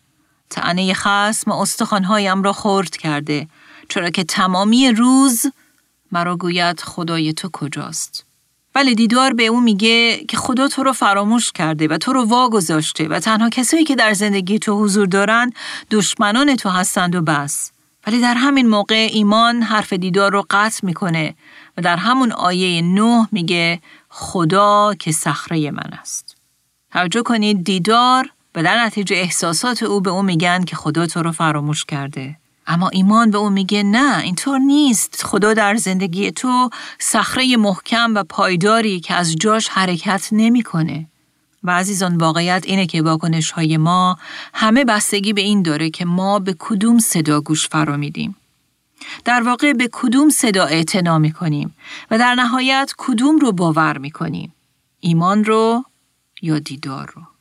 تعنی 0.50 0.94
خسم 0.94 1.50
استخوانهایم 1.50 2.42
را 2.42 2.52
خورد 2.52 2.96
کرده 2.96 3.48
چرا 3.88 4.11
که 4.11 4.24
تمامی 4.24 4.90
روز 4.90 5.46
مرا 6.12 6.37
گوید 6.37 6.80
خدای 6.80 7.32
تو 7.32 7.48
کجاست؟ 7.52 8.26
ولی 8.74 8.94
دیدار 8.94 9.32
به 9.32 9.46
او 9.46 9.61
میگه 9.61 10.24
که 10.28 10.37
خدا 10.37 10.68
تو 10.68 10.82
رو 10.82 10.92
فراموش 10.92 11.52
کرده 11.52 11.88
و 11.88 11.98
تو 11.98 12.12
رو 12.12 12.24
واگذاشته 12.24 13.08
و 13.08 13.20
تنها 13.20 13.48
کسایی 13.48 13.85
که 13.85 13.94
در 13.94 14.12
زندگی 14.12 14.58
تو 14.58 14.82
حضور 14.85 15.06
دارن 15.06 15.52
دشمنان 15.90 16.56
تو 16.56 16.68
هستند 16.68 17.14
و 17.14 17.22
بس. 17.22 17.72
ولی 18.06 18.20
در 18.20 18.35
همین 18.35 18.68
موقع 18.68 19.08
ایمان 19.12 19.62
حرف 19.62 19.92
دیدار 19.92 20.32
رو 20.32 20.44
قطع 20.50 20.87
می‌کنه 20.87 21.35
و 21.78 21.82
در 21.82 21.96
همون 21.96 22.32
آیه 22.32 22.82
نه 22.82 23.28
میگه 23.32 23.80
خدا 24.08 24.94
که 24.98 25.12
صخره 25.12 25.70
من 25.70 25.90
است. 26.00 26.37
توجه 26.92 27.22
کنید 27.22 27.64
دیدار 27.64 28.28
و 28.54 28.62
در 28.62 28.85
نتیجه 28.85 29.16
احساسات 29.16 29.82
او 29.82 30.00
به 30.00 30.11
او 30.11 30.22
میگن 30.22 30.64
که 30.64 30.76
خدا 30.76 31.06
تو 31.06 31.22
رو 31.22 31.32
فراموش 31.32 31.85
کرده. 31.85 32.37
اما 32.72 32.88
ایمان 32.88 33.30
به 33.30 33.38
او 33.38 33.50
میگه 33.50 33.82
نه 33.82 34.18
اینطور 34.18 34.58
نیست 34.58 35.24
خدا 35.24 35.54
در 35.54 35.76
زندگی 35.76 36.30
تو 36.30 36.70
صخره 36.98 37.56
محکم 37.56 38.14
و 38.14 38.24
پایداری 38.24 39.00
که 39.00 39.14
از 39.14 39.37
جاش 39.37 39.68
حرکت 39.68 40.28
نمی‌کنه. 40.32 41.06
و 41.64 41.70
عزیزان 41.70 42.16
واقعیت 42.16 42.62
اینه 42.66 42.87
که 42.87 43.02
واکنش 43.02 43.50
های 43.50 43.76
ما 43.76 44.18
همه 44.54 44.85
بستگی 44.85 45.32
به 45.32 45.40
این 45.40 45.62
داره 45.62 45.90
که 45.90 46.04
ما 46.04 46.38
به 46.38 46.56
کدوم 46.58 46.98
صدا 46.98 47.40
گوش 47.40 47.68
فرا 47.68 47.96
میدیم. 47.96 48.37
در 49.24 49.42
واقع 49.42 49.72
به 49.72 49.88
کدوم 49.92 50.30
صدا 50.30 50.64
اعتنا 50.64 51.18
می 51.18 51.32
کنیم 51.32 51.74
و 52.11 52.18
در 52.18 52.35
نهایت 52.35 52.92
کدوم 52.98 53.38
رو 53.38 53.52
باور 53.52 53.98
می 53.98 54.11
کنیم. 54.11 54.54
ایمان 55.00 55.44
رو 55.44 55.85
یا 56.42 56.58
دیدار 56.58 57.12
رو. 57.16 57.32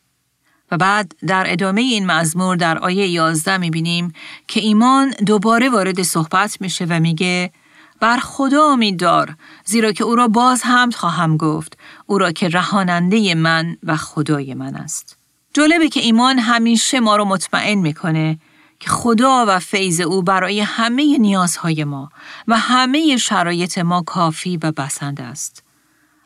و 0.71 0.77
بعد 0.77 1.15
در 1.27 1.45
ادامه 1.47 1.81
این 1.81 2.05
مزمور 2.05 2.55
در 2.55 2.77
آیه 2.77 3.07
11 3.07 3.57
می 3.57 3.69
بینیم 3.69 4.13
که 4.47 4.59
ایمان 4.59 5.09
دوباره 5.09 5.69
وارد 5.69 6.01
صحبت 6.01 6.61
میشه 6.61 6.85
و 6.89 6.99
میگه 6.99 7.51
بر 7.99 8.17
خدا 8.17 8.63
امید 8.63 8.99
دار 8.99 9.35
زیرا 9.65 9.91
که 9.91 10.03
او 10.03 10.15
را 10.15 10.27
باز 10.27 10.61
هم 10.63 10.91
خواهم 10.91 11.37
گفت 11.37 11.77
او 12.05 12.17
را 12.17 12.31
که 12.31 12.49
رهاننده 12.49 13.35
من 13.35 13.77
و 13.83 13.97
خدای 13.97 14.53
من 14.53 14.75
است. 14.75 15.17
جالبه 15.53 15.89
که 15.89 15.99
ایمان 15.99 16.39
همیشه 16.39 16.99
ما 16.99 17.15
رو 17.15 17.25
مطمئن 17.25 17.75
می‌کنه 17.75 18.39
که 18.79 18.89
خدا 18.89 19.45
و 19.47 19.59
فیض 19.59 20.01
او 20.01 20.21
برای 20.21 20.59
همه 20.59 21.17
نیازهای 21.17 21.83
ما 21.83 22.09
و 22.47 22.57
همه 22.57 23.17
شرایط 23.17 23.77
ما 23.77 24.01
کافی 24.01 24.57
و 24.57 24.71
بسنده 24.71 25.23
است. 25.23 25.63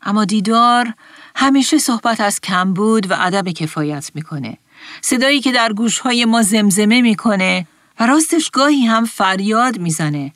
اما 0.03 0.25
دیدار 0.25 0.93
همیشه 1.35 1.77
صحبت 1.77 2.21
از 2.21 2.41
کمبود 2.41 3.11
و 3.11 3.13
عدم 3.13 3.51
کفایت 3.51 4.11
می‌کنه. 4.15 4.57
صدایی 5.01 5.41
که 5.41 5.51
در 5.51 5.73
گوشهای 5.73 6.25
ما 6.25 6.41
زمزمه 6.41 7.01
می‌کنه 7.01 7.67
و 7.99 8.05
راستش 8.05 8.49
گاهی 8.49 8.85
هم 8.85 9.05
فریاد 9.05 9.79
می‌زنه 9.79 10.33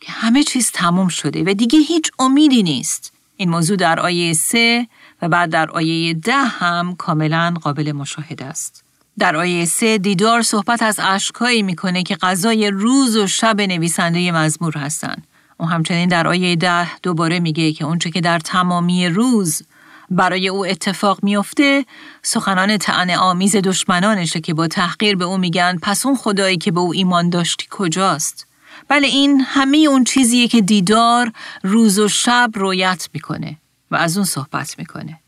که 0.00 0.12
همه 0.12 0.42
چیز 0.42 0.70
تموم 0.70 1.08
شده 1.08 1.42
و 1.46 1.54
دیگه 1.54 1.78
هیچ 1.78 2.10
امیدی 2.18 2.62
نیست. 2.62 3.12
این 3.36 3.50
موضوع 3.50 3.76
در 3.76 4.00
آیه 4.00 4.32
سه 4.32 4.86
و 5.22 5.28
بعد 5.28 5.50
در 5.50 5.70
آیه 5.70 6.14
ده 6.14 6.44
هم 6.44 6.94
کاملا 6.96 7.54
قابل 7.62 7.92
مشاهده 7.92 8.44
است. 8.44 8.84
در 9.18 9.36
آیه 9.36 9.64
سه 9.64 9.98
دیدار 9.98 10.42
صحبت 10.42 10.82
از 10.82 11.00
اشکایی 11.02 11.62
می‌کنه 11.62 12.02
که 12.02 12.16
غذای 12.16 12.70
روز 12.70 13.16
و 13.16 13.26
شب 13.26 13.60
نویسنده 13.60 14.32
مزمور 14.32 14.78
هستند. 14.78 15.26
او 15.56 15.68
همچنین 15.68 16.08
در 16.08 16.26
آیه 16.26 16.56
ده 16.56 16.98
دوباره 16.98 17.40
میگه 17.40 17.72
که 17.72 17.84
اونچه 17.84 18.10
که 18.10 18.20
در 18.20 18.38
تمامی 18.38 19.08
روز 19.08 19.62
برای 20.10 20.48
او 20.48 20.66
اتفاق 20.66 21.18
میافته 21.22 21.84
سخنان 22.22 22.76
تعنه 22.76 23.18
آمیز 23.18 23.56
دشمنانشه 23.56 24.40
که 24.40 24.54
با 24.54 24.68
تحقیر 24.68 25.16
به 25.16 25.24
او 25.24 25.38
میگن 25.38 25.78
پس 25.82 26.06
اون 26.06 26.16
خدایی 26.16 26.56
که 26.56 26.72
به 26.72 26.80
او 26.80 26.92
ایمان 26.92 27.30
داشتی 27.30 27.66
کجاست؟ 27.70 28.46
بله 28.88 29.06
این 29.06 29.40
همه 29.40 29.78
اون 29.78 30.04
چیزیه 30.04 30.48
که 30.48 30.60
دیدار 30.60 31.32
روز 31.62 31.98
و 31.98 32.08
شب 32.08 32.50
رویت 32.54 33.08
می‌کنه 33.14 33.56
و 33.90 33.96
از 33.96 34.16
اون 34.16 34.26
صحبت 34.26 34.78
می‌کنه. 34.78 35.20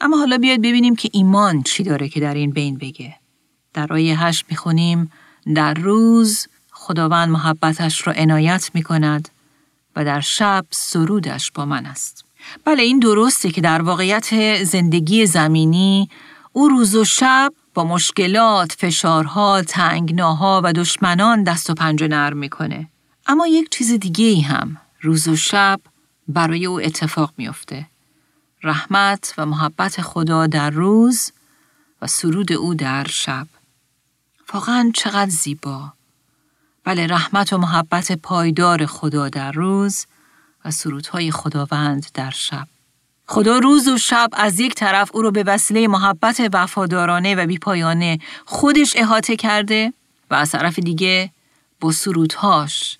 اما 0.00 0.16
حالا 0.16 0.38
بیاید 0.38 0.62
ببینیم 0.62 0.96
که 0.96 1.08
ایمان 1.12 1.62
چی 1.62 1.82
داره 1.82 2.08
که 2.08 2.20
در 2.20 2.34
این 2.34 2.50
بین 2.50 2.78
بگه. 2.78 3.16
در 3.74 3.92
آیه 3.92 4.22
هشت 4.22 4.44
می‌خونیم 4.50 5.12
در 5.54 5.74
روز 5.74 6.46
خداوند 6.70 7.28
محبتش 7.28 8.06
را 8.06 8.12
عنایت 8.12 8.70
می‌کند 8.74 9.28
و 9.96 10.04
در 10.04 10.20
شب 10.20 10.66
سرودش 10.70 11.52
با 11.52 11.64
من 11.64 11.86
است. 11.86 12.25
بله 12.64 12.82
این 12.82 12.98
درسته 12.98 13.50
که 13.50 13.60
در 13.60 13.82
واقعیت 13.82 14.64
زندگی 14.64 15.26
زمینی 15.26 16.10
او 16.52 16.68
روز 16.68 16.94
و 16.94 17.04
شب 17.04 17.52
با 17.74 17.84
مشکلات، 17.84 18.72
فشارها، 18.72 19.62
تنگناها 19.62 20.60
و 20.64 20.72
دشمنان 20.72 21.42
دست 21.42 21.70
و 21.70 21.74
پنجه 21.74 22.08
نرم 22.08 22.36
می‌کنه. 22.36 22.88
اما 23.26 23.46
یک 23.46 23.70
چیز 23.70 23.92
دیگه 23.92 24.24
ای 24.24 24.40
هم 24.40 24.76
روز 25.00 25.28
و 25.28 25.36
شب 25.36 25.80
برای 26.28 26.66
او 26.66 26.80
اتفاق 26.80 27.32
میافته. 27.36 27.86
رحمت 28.62 29.34
و 29.38 29.46
محبت 29.46 30.02
خدا 30.02 30.46
در 30.46 30.70
روز 30.70 31.32
و 32.02 32.06
سرود 32.06 32.52
او 32.52 32.74
در 32.74 33.06
شب. 33.06 33.46
واقعا 34.52 34.90
چقدر 34.94 35.30
زیبا. 35.30 35.92
بله 36.84 37.06
رحمت 37.06 37.52
و 37.52 37.58
محبت 37.58 38.12
پایدار 38.12 38.86
خدا 38.86 39.28
در 39.28 39.52
روز 39.52 40.06
و 40.66 40.70
سرودهای 40.70 41.30
خداوند 41.30 42.06
در 42.14 42.30
شب. 42.30 42.66
خدا 43.26 43.58
روز 43.58 43.88
و 43.88 43.98
شب 43.98 44.28
از 44.32 44.60
یک 44.60 44.74
طرف 44.74 45.10
او 45.14 45.22
را 45.22 45.30
به 45.30 45.42
وسیله 45.42 45.88
محبت 45.88 46.50
وفادارانه 46.52 47.34
و 47.34 47.46
بیپایانه 47.46 48.18
خودش 48.44 48.92
احاطه 48.96 49.36
کرده 49.36 49.92
و 50.30 50.34
از 50.34 50.50
طرف 50.50 50.78
دیگه 50.78 51.30
با 51.80 51.92
سرودهاش 51.92 52.98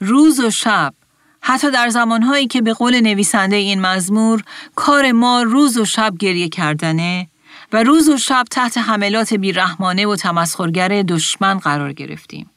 روز 0.00 0.40
و 0.40 0.50
شب 0.50 0.94
حتی 1.40 1.70
در 1.70 1.88
زمانهایی 1.88 2.46
که 2.46 2.62
به 2.62 2.72
قول 2.72 3.00
نویسنده 3.00 3.56
این 3.56 3.80
مزمور 3.80 4.42
کار 4.74 5.12
ما 5.12 5.42
روز 5.42 5.78
و 5.78 5.84
شب 5.84 6.14
گریه 6.18 6.48
کردنه 6.48 7.28
و 7.72 7.82
روز 7.82 8.08
و 8.08 8.16
شب 8.16 8.44
تحت 8.50 8.78
حملات 8.78 9.34
بیرحمانه 9.34 10.06
و 10.06 10.16
تمسخرگر 10.16 11.02
دشمن 11.02 11.58
قرار 11.58 11.92
گرفتیم. 11.92 12.50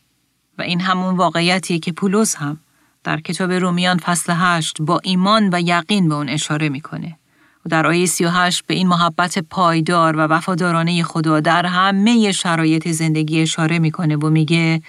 و 0.58 0.62
این 0.62 0.82
همون 0.82 1.16
واقعیتیه 1.16 1.80
که 1.80 1.92
پولس 1.92 2.36
هم 2.36 2.60
در 3.04 3.20
کتاب 3.20 3.52
رومیان 3.52 3.98
فصل 3.98 4.34
هشت 4.36 4.82
با 4.82 5.00
ایمان 5.04 5.50
و 5.54 5.62
یقین 5.62 6.10
به 6.10 6.16
اون 6.16 6.30
اشاره 6.30 6.70
می‌کنه. 6.70 7.18
و 7.66 7.70
در 7.70 7.88
آیه 7.88 8.06
38 8.06 8.66
به 8.68 8.74
این 8.74 8.88
محبت 8.88 9.40
پایدار 9.40 10.16
و 10.16 10.20
وفادارانه 10.20 11.04
خدا 11.04 11.40
در 11.40 11.66
همه 11.66 12.32
شرایط 12.32 12.88
زندگی 12.88 13.42
اشاره 13.42 13.80
می‌کنه 13.80 14.16
و 14.16 14.30
میگه 14.30 14.82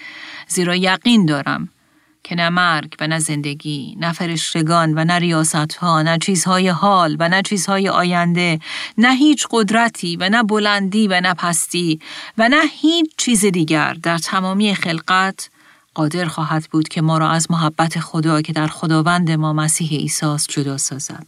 زیرا 0.47 0.75
یقین 0.75 1.25
دارم 1.25 1.69
که 2.23 2.35
نه 2.35 2.49
مرگ 2.49 2.95
و 2.99 3.07
نه 3.07 3.19
زندگی، 3.19 3.97
نه 3.99 4.11
فرشتگان 4.11 4.93
و 4.97 5.03
نه 5.03 5.13
ریاست 5.13 5.73
ها، 5.73 6.01
نه 6.01 6.17
چیزهای 6.17 6.67
حال 6.67 7.17
و 7.19 7.29
نه 7.29 7.41
چیزهای 7.41 7.89
آینده، 7.89 8.59
نه 8.97 9.15
هیچ 9.15 9.47
قدرتی 9.51 10.15
و 10.15 10.29
نه 10.29 10.43
بلندی 10.43 11.07
و 11.07 11.21
نه 11.21 11.33
پستی 11.33 11.99
و 12.37 12.49
نه 12.49 12.61
هیچ 12.81 13.11
چیز 13.17 13.45
دیگر 13.45 13.93
در 13.93 14.17
تمامی 14.17 14.75
خلقت 14.75 15.49
قادر 15.95 16.25
خواهد 16.25 16.67
بود 16.71 16.87
که 16.87 17.01
ما 17.01 17.17
را 17.17 17.29
از 17.29 17.51
محبت 17.51 17.99
خدا 17.99 18.41
که 18.41 18.53
در 18.53 18.67
خداوند 18.67 19.31
ما 19.31 19.53
مسیح 19.53 19.89
عیسی 19.89 20.37
جدا 20.49 20.77
سازد. 20.77 21.25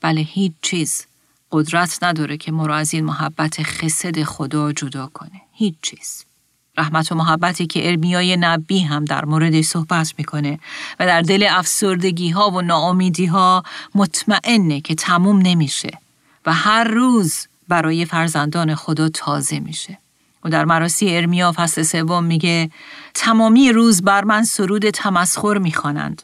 بله 0.00 0.20
هیچ 0.20 0.52
چیز 0.62 1.06
قدرت 1.52 1.98
نداره 2.02 2.36
که 2.36 2.52
ما 2.52 2.66
را 2.66 2.76
از 2.76 2.94
این 2.94 3.04
محبت 3.04 3.62
خسد 3.62 4.22
خدا 4.22 4.72
جدا 4.72 5.06
کنه. 5.06 5.40
هیچ 5.52 5.74
چیز. 5.82 6.24
رحمت 6.78 7.12
و 7.12 7.14
محبتی 7.14 7.66
که 7.66 7.88
ارمیای 7.88 8.36
نبی 8.36 8.80
هم 8.80 9.04
در 9.04 9.24
مورد 9.24 9.60
صحبت 9.60 10.14
می‌کنه 10.18 10.58
و 11.00 11.06
در 11.06 11.20
دل 11.20 11.46
افسردگی 11.50 12.30
ها 12.30 12.50
و 12.50 12.62
ناامیدی 12.62 13.26
ها 13.26 13.62
مطمئنه 13.94 14.80
که 14.80 14.94
تموم 14.94 15.38
نمیشه 15.38 15.98
و 16.46 16.52
هر 16.52 16.84
روز 16.84 17.46
برای 17.68 18.04
فرزندان 18.04 18.74
خدا 18.74 19.08
تازه 19.08 19.60
میشه. 19.60 19.98
در 20.48 20.64
مراسی 20.64 21.16
ارمیا 21.16 21.52
فصل 21.56 21.82
سوم 21.82 22.24
میگه 22.24 22.70
تمامی 23.14 23.72
روز 23.72 24.02
بر 24.02 24.24
من 24.24 24.44
سرود 24.44 24.90
تمسخر 24.90 25.58
می‌خوانند. 25.58 26.22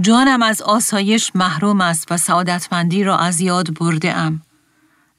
جانم 0.00 0.42
از 0.42 0.62
آسایش 0.62 1.30
محروم 1.34 1.80
است 1.80 2.12
و 2.12 2.16
سعادتمندی 2.16 3.04
را 3.04 3.18
از 3.18 3.40
یاد 3.40 3.78
برده 3.78 4.14
ام. 4.16 4.42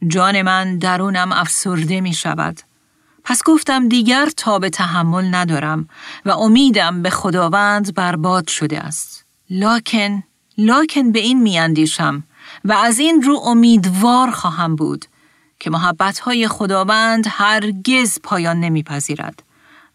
جان 0.08 0.42
من 0.42 0.78
درونم 0.78 1.32
افسرده 1.32 2.02
می 2.02 2.14
شود. 2.14 2.60
پس 3.24 3.42
گفتم 3.46 3.88
دیگر 3.88 4.30
تا 4.38 4.60
به 4.60 4.70
تحمل 4.70 5.36
ندارم 5.36 5.88
و 6.26 6.32
امیدم 6.32 7.02
به 7.02 7.10
خداوند 7.10 7.94
برباد 7.94 8.48
شده 8.48 8.80
است. 8.80 9.26
لاکن، 9.50 10.24
لاکن 10.58 11.12
به 11.12 11.20
این 11.20 11.42
میاندیشم 11.42 12.24
و 12.66 12.74
از 12.74 13.00
این 13.00 13.22
رو 13.22 13.40
امیدوار 13.46 14.32
خواهم 14.32 14.76
بود 14.76 15.06
که 15.62 15.69
محبتهای 15.69 16.47
خداوند 16.47 17.26
هرگز 17.30 18.19
پایان 18.24 18.60
نمیپذیرد 18.60 19.43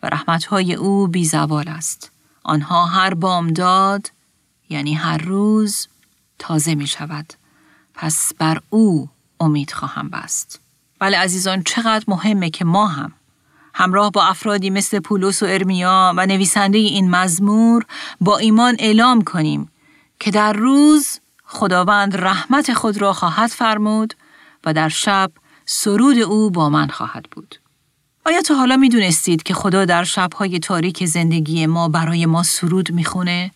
و 0.03 0.07
رحمتهای 0.07 0.75
او 0.75 1.09
بیزوال 1.09 1.69
است. 1.69 2.11
آنها 2.43 2.87
هر 2.87 3.15
بامداد 3.15 4.11
یعنی 4.69 4.95
هر 4.95 5.19
روز 5.19 5.89
تازه 6.39 6.75
می 6.75 6.87
شود. 6.87 7.33
پس 7.95 8.33
بر 8.39 8.61
او 8.71 9.09
امید 9.41 9.71
خواهم 9.71 10.09
بست. 10.09 10.61
بله 10.99 11.19
عزیزان 11.19 11.63
چقدر 11.63 12.05
مهمه 12.09 12.51
که 12.51 12.65
ما 12.65 12.87
هم 12.87 13.13
همراه 13.75 14.11
با 14.11 14.25
افرادی 14.25 14.71
مثل 14.71 15.01
پولس 15.01 15.43
و 15.43 15.47
ارمیا 15.47 16.15
و 16.17 16.27
نویسنده 16.27 16.79
این 16.79 17.11
مزمور 17.11 17.87
با 18.21 18.39
ایمان 18.39 18.77
اعلام 18.79 19.23
کنیم 19.23 19.71
که 20.21 20.31
در 20.31 20.53
روز 20.53 21.21
خداوند 21.45 22.17
رحمت 22.17 22.73
خود 22.73 22.99
را 22.99 23.13
خواهد 23.13 23.51
فرمود 23.51 24.15
و 24.65 24.73
در 24.73 24.89
شب 24.89 25.33
سرود 25.67 26.19
او 26.19 26.51
با 26.51 26.69
من 26.69 26.89
خواهد 26.89 27.27
بود. 27.31 27.57
آیا 28.25 28.43
تا 28.43 28.55
حالا 28.55 28.77
می 28.77 28.89
دونستید 28.89 29.43
که 29.43 29.55
خدا 29.55 29.85
در 29.85 30.05
شبهای 30.05 30.59
تاریک 30.59 31.05
زندگی 31.05 31.67
ما 31.67 31.89
برای 31.89 32.27
ما 32.27 32.43
سرود 32.43 32.93
می‌خونه؟ 32.93 33.51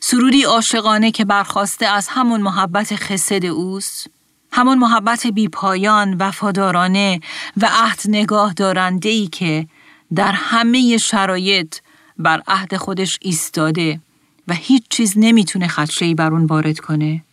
سرودی 0.00 0.42
عاشقانه 0.42 1.10
که 1.10 1.24
برخواسته 1.24 1.86
از 1.86 2.08
همون 2.08 2.40
محبت 2.40 2.96
خسد 2.96 3.44
اوست؟ 3.44 4.10
همون 4.52 4.78
محبت 4.78 5.26
بی 5.26 5.48
پایان 5.48 6.16
وفادارانه 6.18 7.20
و 7.56 7.68
عهد 7.72 8.00
نگاه 8.08 8.54
ای 9.02 9.26
که 9.26 9.66
در 10.14 10.32
همه 10.32 10.96
شرایط 10.96 11.76
بر 12.18 12.42
عهد 12.46 12.76
خودش 12.76 13.18
ایستاده 13.22 14.00
و 14.48 14.54
هیچ 14.54 14.82
چیز 14.90 15.14
نمی‌تونه 15.16 15.68
خدشه‌ای 15.68 16.14
بر 16.14 16.30
اون 16.32 16.44
وارد 16.44 16.80
کنه. 16.80 17.24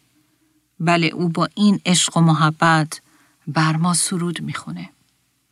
بله 0.80 1.08
او 1.08 1.30
با 1.30 1.48
این 1.56 1.82
عشق 1.86 2.18
و 2.18 2.22
محبت 2.22 3.02
بر 3.54 3.76
ما 3.76 3.94
سرود 3.94 4.42
می‌خونه. 4.42 4.90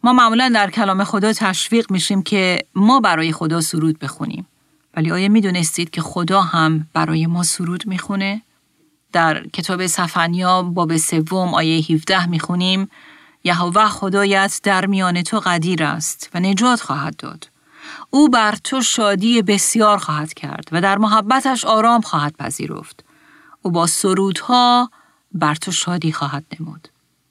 ما 0.04 0.14
معمولا 0.14 0.52
در 0.54 0.70
کلام 0.70 1.04
خدا 1.04 1.34
تشویق 1.34 1.92
میشیم 1.92 2.22
که 2.22 2.66
ما 2.76 3.00
برای 3.00 3.32
خدا 3.32 3.62
سرود 3.62 4.00
بخونیم. 4.00 4.48
ولی 4.96 5.12
آیا 5.12 5.30
می‌دونستید 5.30 5.90
که 5.90 6.02
خدا 6.02 6.42
هم 6.42 6.88
برای 6.94 7.26
ما 7.26 7.44
سرود 7.44 7.88
می‌خونه؟ 7.88 8.42
در 9.12 9.48
کتاب 9.48 9.88
سفنیا 9.88 10.62
باب 10.62 10.98
سوم 10.98 11.54
آیه 11.54 11.86
17 11.92 12.26
می‌خونیم 12.26 12.90
یهوه 13.44 13.86
خدایت 13.86 14.60
در 14.64 14.86
میان 14.86 15.22
تو 15.22 15.40
قدیر 15.40 15.84
است 15.84 16.30
و 16.34 16.40
نجات 16.40 16.82
خواهد 16.82 17.16
داد. 17.16 17.50
او 18.10 18.30
بر 18.30 18.56
تو 18.64 18.82
شادی 18.82 19.42
بسیار 19.42 19.98
خواهد 19.98 20.34
کرد 20.34 20.70
و 20.72 20.82
در 20.82 20.98
محبتش 20.98 21.66
آرام 21.66 22.02
خواهد 22.02 22.36
پذیرفت. 22.38 23.04
او 23.62 23.72
با 23.72 23.88
سرودها 23.88 24.92
بر 25.32 25.56
تو 25.56 25.72
شادی 25.72 26.12
خواهد 26.12 26.46
نمود. 26.60 26.88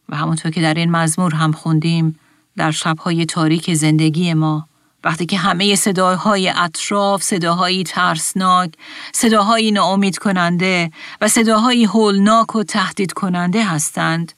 و 0.09 0.17
همونطور 0.17 0.51
که 0.51 0.63
در 0.63 0.75
این 0.75 0.91
مزمور 0.91 1.35
هم 1.35 1.53
خوندیم 1.53 2.19
در 2.57 2.71
شبهای 2.71 3.27
تاریک 3.27 3.75
زندگی 3.75 4.35
ما 4.35 4.69
وقتی 5.05 5.27
که 5.27 5.39
همه 5.39 5.75
صداهای 5.75 6.49
اطراف 6.49 7.23
صداهایی 7.23 7.85
ترسناک، 7.85 8.73
صداهایی 9.13 9.71
ناامید 9.71 10.19
کننده 10.19 10.91
و 11.21 11.29
صداهایی 11.29 11.85
هولناک 11.85 12.57
و 12.57 12.63
تهدید 12.63 13.13
کننده 13.13 13.65
هستند 13.65 14.33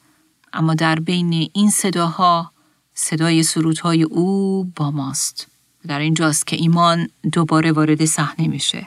اما 0.52 0.74
در 0.74 0.94
بین 0.94 1.50
این 1.52 1.70
صداها 1.70 2.52
صدای 2.94 3.42
سرودهای 3.42 4.02
او 4.02 4.64
با 4.76 4.90
ماست. 4.90 5.46
در 5.86 5.98
اینجاست 5.98 6.46
که 6.46 6.56
ایمان 6.56 7.08
دوباره 7.32 7.72
وارد 7.72 8.04
صحنه 8.04 8.48
میشه 8.48 8.86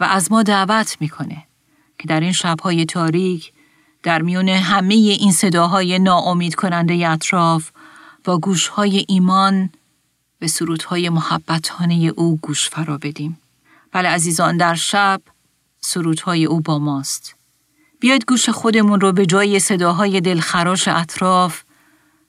و 0.00 0.04
از 0.04 0.32
ما 0.32 0.42
دعوت 0.42 0.96
می‌کنه 1.00 1.46
که 1.98 2.08
در 2.08 2.20
این 2.20 2.32
شبهای 2.32 2.84
تاریک 2.84 3.52
در 4.02 4.22
میون 4.22 4.48
همه 4.48 4.94
این 4.94 5.32
صداهای 5.32 5.98
ناامید 5.98 6.54
کننده 6.54 7.08
اطراف 7.08 7.70
با 8.24 8.38
گوشهای 8.38 9.04
ایمان 9.08 9.70
به 10.38 10.46
سرودهای 10.46 11.08
محبتانه 11.08 11.94
او 12.16 12.38
گوش 12.42 12.68
فرا 12.68 12.98
بدیم. 12.98 13.38
بله 13.92 14.08
عزیزان 14.08 14.56
در 14.56 14.74
شب 14.74 15.22
سرودهای 15.80 16.44
او 16.44 16.60
با 16.60 16.78
ماست. 16.78 17.34
بیاید 18.00 18.24
گوش 18.24 18.48
خودمون 18.48 19.00
رو 19.00 19.12
به 19.12 19.26
جای 19.26 19.58
صداهای 19.58 20.20
دلخراش 20.20 20.88
اطراف 20.88 21.62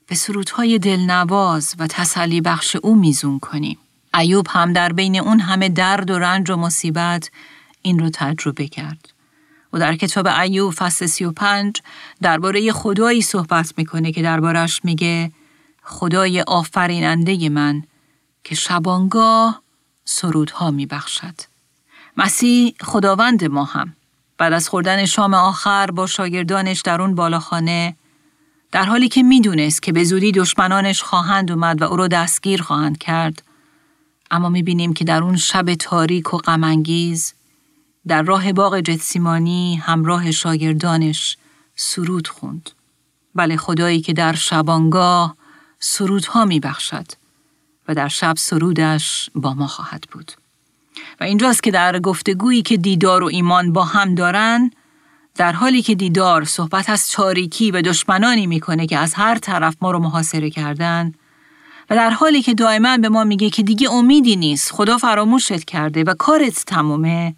به 0.08 0.16
سرودهای 0.16 0.80
دلنواز 0.80 1.76
و 1.80 1.88
تسلی 1.88 2.42
بخش 2.42 2.76
او 2.76 2.96
میزون 2.96 3.40
کنیم. 3.40 3.78
ایوب 4.20 4.48
هم 4.50 4.74
در 4.74 4.94
بین 4.94 5.20
اون 5.20 5.40
همه 5.40 5.70
درد 5.70 6.10
و 6.10 6.20
رنج 6.20 6.50
و 6.50 6.56
مصیبت 6.56 7.32
این 7.82 8.00
رو 8.00 8.10
تجربه 8.14 8.68
کرد. 8.68 9.11
و 9.74 9.80
در 9.80 9.96
کتاب 9.96 10.28
ایوب 10.28 10.74
فصل 10.74 11.06
35 11.06 11.82
درباره 12.22 12.72
خدایی 12.72 13.22
صحبت 13.22 13.74
می‌کنه 13.78 14.12
که 14.12 14.22
دربارش 14.22 14.86
میگه 14.86 15.32
خدای 15.84 16.42
آفریننده 16.42 17.50
من 17.50 17.84
که 18.44 18.56
شبانگاه 18.56 19.62
سرودها 20.06 20.72
می 20.72 20.86
بخشد. 20.86 21.36
مسیح 22.18 22.76
خداوند 22.82 23.46
ما 23.46 23.64
هم 23.64 23.96
بعد 24.38 24.54
از 24.54 24.70
خوردن 24.70 25.06
شام 25.06 25.34
آخر 25.34 25.92
با 25.92 26.08
شاگردانش 26.08 26.82
در 26.82 27.02
اون 27.02 27.16
بالاخانه 27.16 27.96
در 28.72 28.84
حالی 28.84 29.10
که 29.10 29.24
می‌دونست 29.24 29.84
که 29.84 29.92
به 29.92 30.04
زودی 30.04 30.32
دشمنانش 30.32 31.04
خواهند 31.04 31.52
اومد 31.52 31.82
و 31.82 31.86
او 31.86 31.96
را 31.96 32.08
دستگیر 32.08 32.62
خواهند 32.62 32.98
کرد 32.98 33.44
اما 34.32 34.50
می‌بینیم 34.50 34.94
که 34.94 35.06
در 35.06 35.24
اون 35.24 35.38
شب 35.38 35.76
تاریک 35.76 36.34
و 36.34 36.38
غمانگیز 36.38 37.34
در 38.08 38.22
راه 38.22 38.54
باغ 38.54 38.80
جتسیمانی 38.80 39.76
همراه 39.76 40.32
شاگردانش 40.32 41.38
سرود 41.76 42.28
خوند. 42.28 42.70
بله 43.36 43.58
خدایی 43.58 44.02
که 44.02 44.14
در 44.14 44.34
شبانگاه 44.34 45.36
سرودها 45.80 46.46
میبخشد 46.46 47.06
و 47.88 47.96
در 47.96 48.08
شب 48.08 48.34
سرودش 48.38 49.30
با 49.36 49.54
ما 49.54 49.68
خواهد 49.68 50.04
بود. 50.12 50.32
و 51.20 51.24
اینجاست 51.24 51.64
که 51.64 51.72
در 51.72 52.00
گفتگویی 52.00 52.62
که 52.62 52.78
دیدار 52.78 53.24
و 53.24 53.28
ایمان 53.28 53.74
با 53.74 53.84
هم 53.84 54.16
دارن 54.16 54.72
در 55.36 55.52
حالی 55.52 55.82
که 55.82 55.96
دیدار 55.96 56.44
صحبت 56.44 56.90
از 56.90 57.10
تاریکی 57.10 57.72
و 57.72 57.82
دشمنانی 57.82 58.48
می‌کنه 58.48 58.88
که 58.88 58.98
از 58.98 59.14
هر 59.14 59.38
طرف 59.38 59.76
ما 59.82 59.92
رو 59.92 60.00
محاصره 60.00 60.50
کردن 60.50 61.14
و 61.90 61.96
در 61.96 62.10
حالی 62.10 62.42
که 62.42 62.54
دائما 62.54 62.98
به 62.98 63.10
ما 63.10 63.24
میگه 63.24 63.50
که 63.50 63.64
دیگه 63.64 63.92
امیدی 63.92 64.36
نیست 64.36 64.72
خدا 64.72 64.98
فراموشت 64.98 65.64
کرده 65.64 66.04
و 66.04 66.14
کارت 66.14 66.64
تمومه 66.66 67.36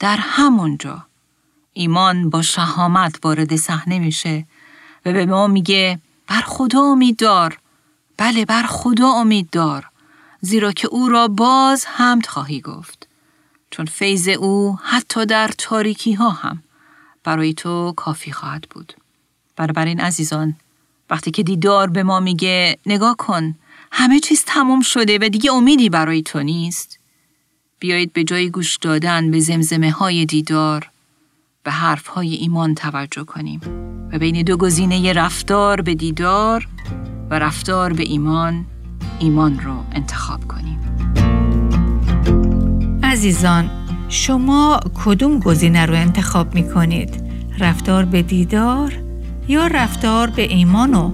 در 0.00 0.16
همونجا 0.16 1.06
ایمان 1.72 2.30
با 2.30 2.42
شهامت 2.42 3.18
وارد 3.22 3.56
صحنه 3.56 3.98
میشه 3.98 4.46
و 5.06 5.12
به 5.12 5.26
ما 5.26 5.46
میگه 5.46 6.00
بر 6.26 6.40
خدا 6.40 6.80
امید 6.80 7.16
دار. 7.16 7.58
بله 8.16 8.44
بر 8.44 8.62
خدا 8.62 9.08
امید 9.08 9.50
دار. 9.50 9.90
زیرا 10.40 10.72
که 10.72 10.88
او 10.88 11.08
را 11.08 11.28
باز 11.28 11.86
حمد 11.86 12.26
خواهی 12.26 12.60
گفت. 12.60 13.08
چون 13.70 13.86
فیض 13.86 14.28
او 14.28 14.78
حتی 14.82 15.26
در 15.26 15.50
تاریکی 15.58 16.12
ها 16.12 16.30
هم 16.30 16.62
برای 17.24 17.54
تو 17.54 17.92
کافی 17.96 18.32
خواهد 18.32 18.66
بود. 18.70 18.94
این 19.58 20.00
عزیزان 20.00 20.56
وقتی 21.10 21.30
که 21.30 21.42
دیدار 21.42 21.90
به 21.90 22.02
ما 22.02 22.20
میگه 22.20 22.78
نگاه 22.86 23.16
کن 23.16 23.54
همه 23.92 24.20
چیز 24.20 24.44
تمام 24.44 24.80
شده 24.80 25.18
و 25.22 25.28
دیگه 25.28 25.52
امیدی 25.52 25.88
برای 25.88 26.22
تو 26.22 26.42
نیست. 26.42 26.99
بیایید 27.80 28.12
به 28.12 28.24
جای 28.24 28.50
گوش 28.50 28.76
دادن 28.76 29.30
به 29.30 29.40
زمزمه 29.40 29.90
های 29.90 30.26
دیدار 30.26 30.90
به 31.62 31.70
حرف 31.70 32.06
های 32.06 32.34
ایمان 32.34 32.74
توجه 32.74 33.24
کنیم 33.24 33.60
و 34.12 34.18
بین 34.18 34.42
دو 34.42 34.56
گزینه 34.56 35.12
رفتار 35.12 35.80
به 35.80 35.94
دیدار 35.94 36.68
و 37.30 37.38
رفتار 37.38 37.92
به 37.92 38.02
ایمان 38.02 38.66
ایمان 39.18 39.60
رو 39.60 39.84
انتخاب 39.92 40.48
کنیم 40.48 40.80
عزیزان 43.02 43.70
شما 44.08 44.80
کدوم 45.04 45.38
گزینه 45.38 45.86
رو 45.86 45.94
انتخاب 45.94 46.54
می 46.54 46.68
کنید؟ 46.68 47.24
رفتار 47.58 48.04
به 48.04 48.22
دیدار 48.22 48.92
یا 49.48 49.66
رفتار 49.66 50.30
به 50.30 50.42
ایمانو؟ 50.42 51.12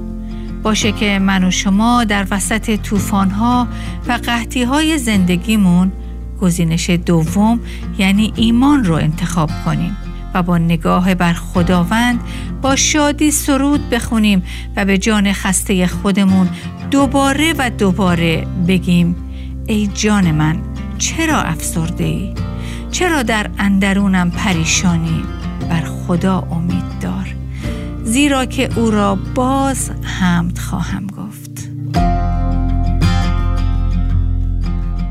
باشه 0.63 0.93
که 0.93 1.19
من 1.19 1.45
و 1.45 1.51
شما 1.51 2.05
در 2.05 2.27
وسط 2.31 2.77
طوفان‌ها 2.83 3.69
و 4.09 4.13
قحطی‌های 4.13 4.99
زندگیمون 4.99 5.93
گزینش 6.41 6.91
دوم 6.91 7.61
یعنی 7.99 8.33
ایمان 8.37 8.85
رو 8.85 8.95
انتخاب 8.95 9.51
کنیم 9.65 9.97
و 10.35 10.43
با 10.43 10.59
نگاه 10.59 11.15
بر 11.15 11.33
خداوند 11.33 12.21
با 12.63 12.77
شادی 12.77 13.31
سرود 13.31 13.91
بخونیم 13.91 14.43
و 14.77 14.85
به 14.85 14.99
جان 14.99 15.33
خسته 15.33 15.87
خودمون 15.87 16.49
دوباره 16.91 17.55
و 17.59 17.71
دوباره 17.71 18.47
بگیم 18.69 19.17
ای 19.67 19.87
جان 19.87 20.31
من 20.31 20.59
چرا 20.99 21.43
افسرده 21.43 22.05
ای؟ 22.05 22.35
چرا 22.91 23.23
در 23.23 23.51
اندرونم 23.59 24.31
پریشانی؟ 24.31 25.23
بر 25.71 25.85
خدا 25.85 26.49
امید 26.51 26.99
دار 27.01 27.35
زیرا 28.05 28.45
که 28.45 28.79
او 28.79 28.91
را 28.91 29.15
باز 29.35 29.91
حمد 30.03 30.59
خواهم 30.59 31.07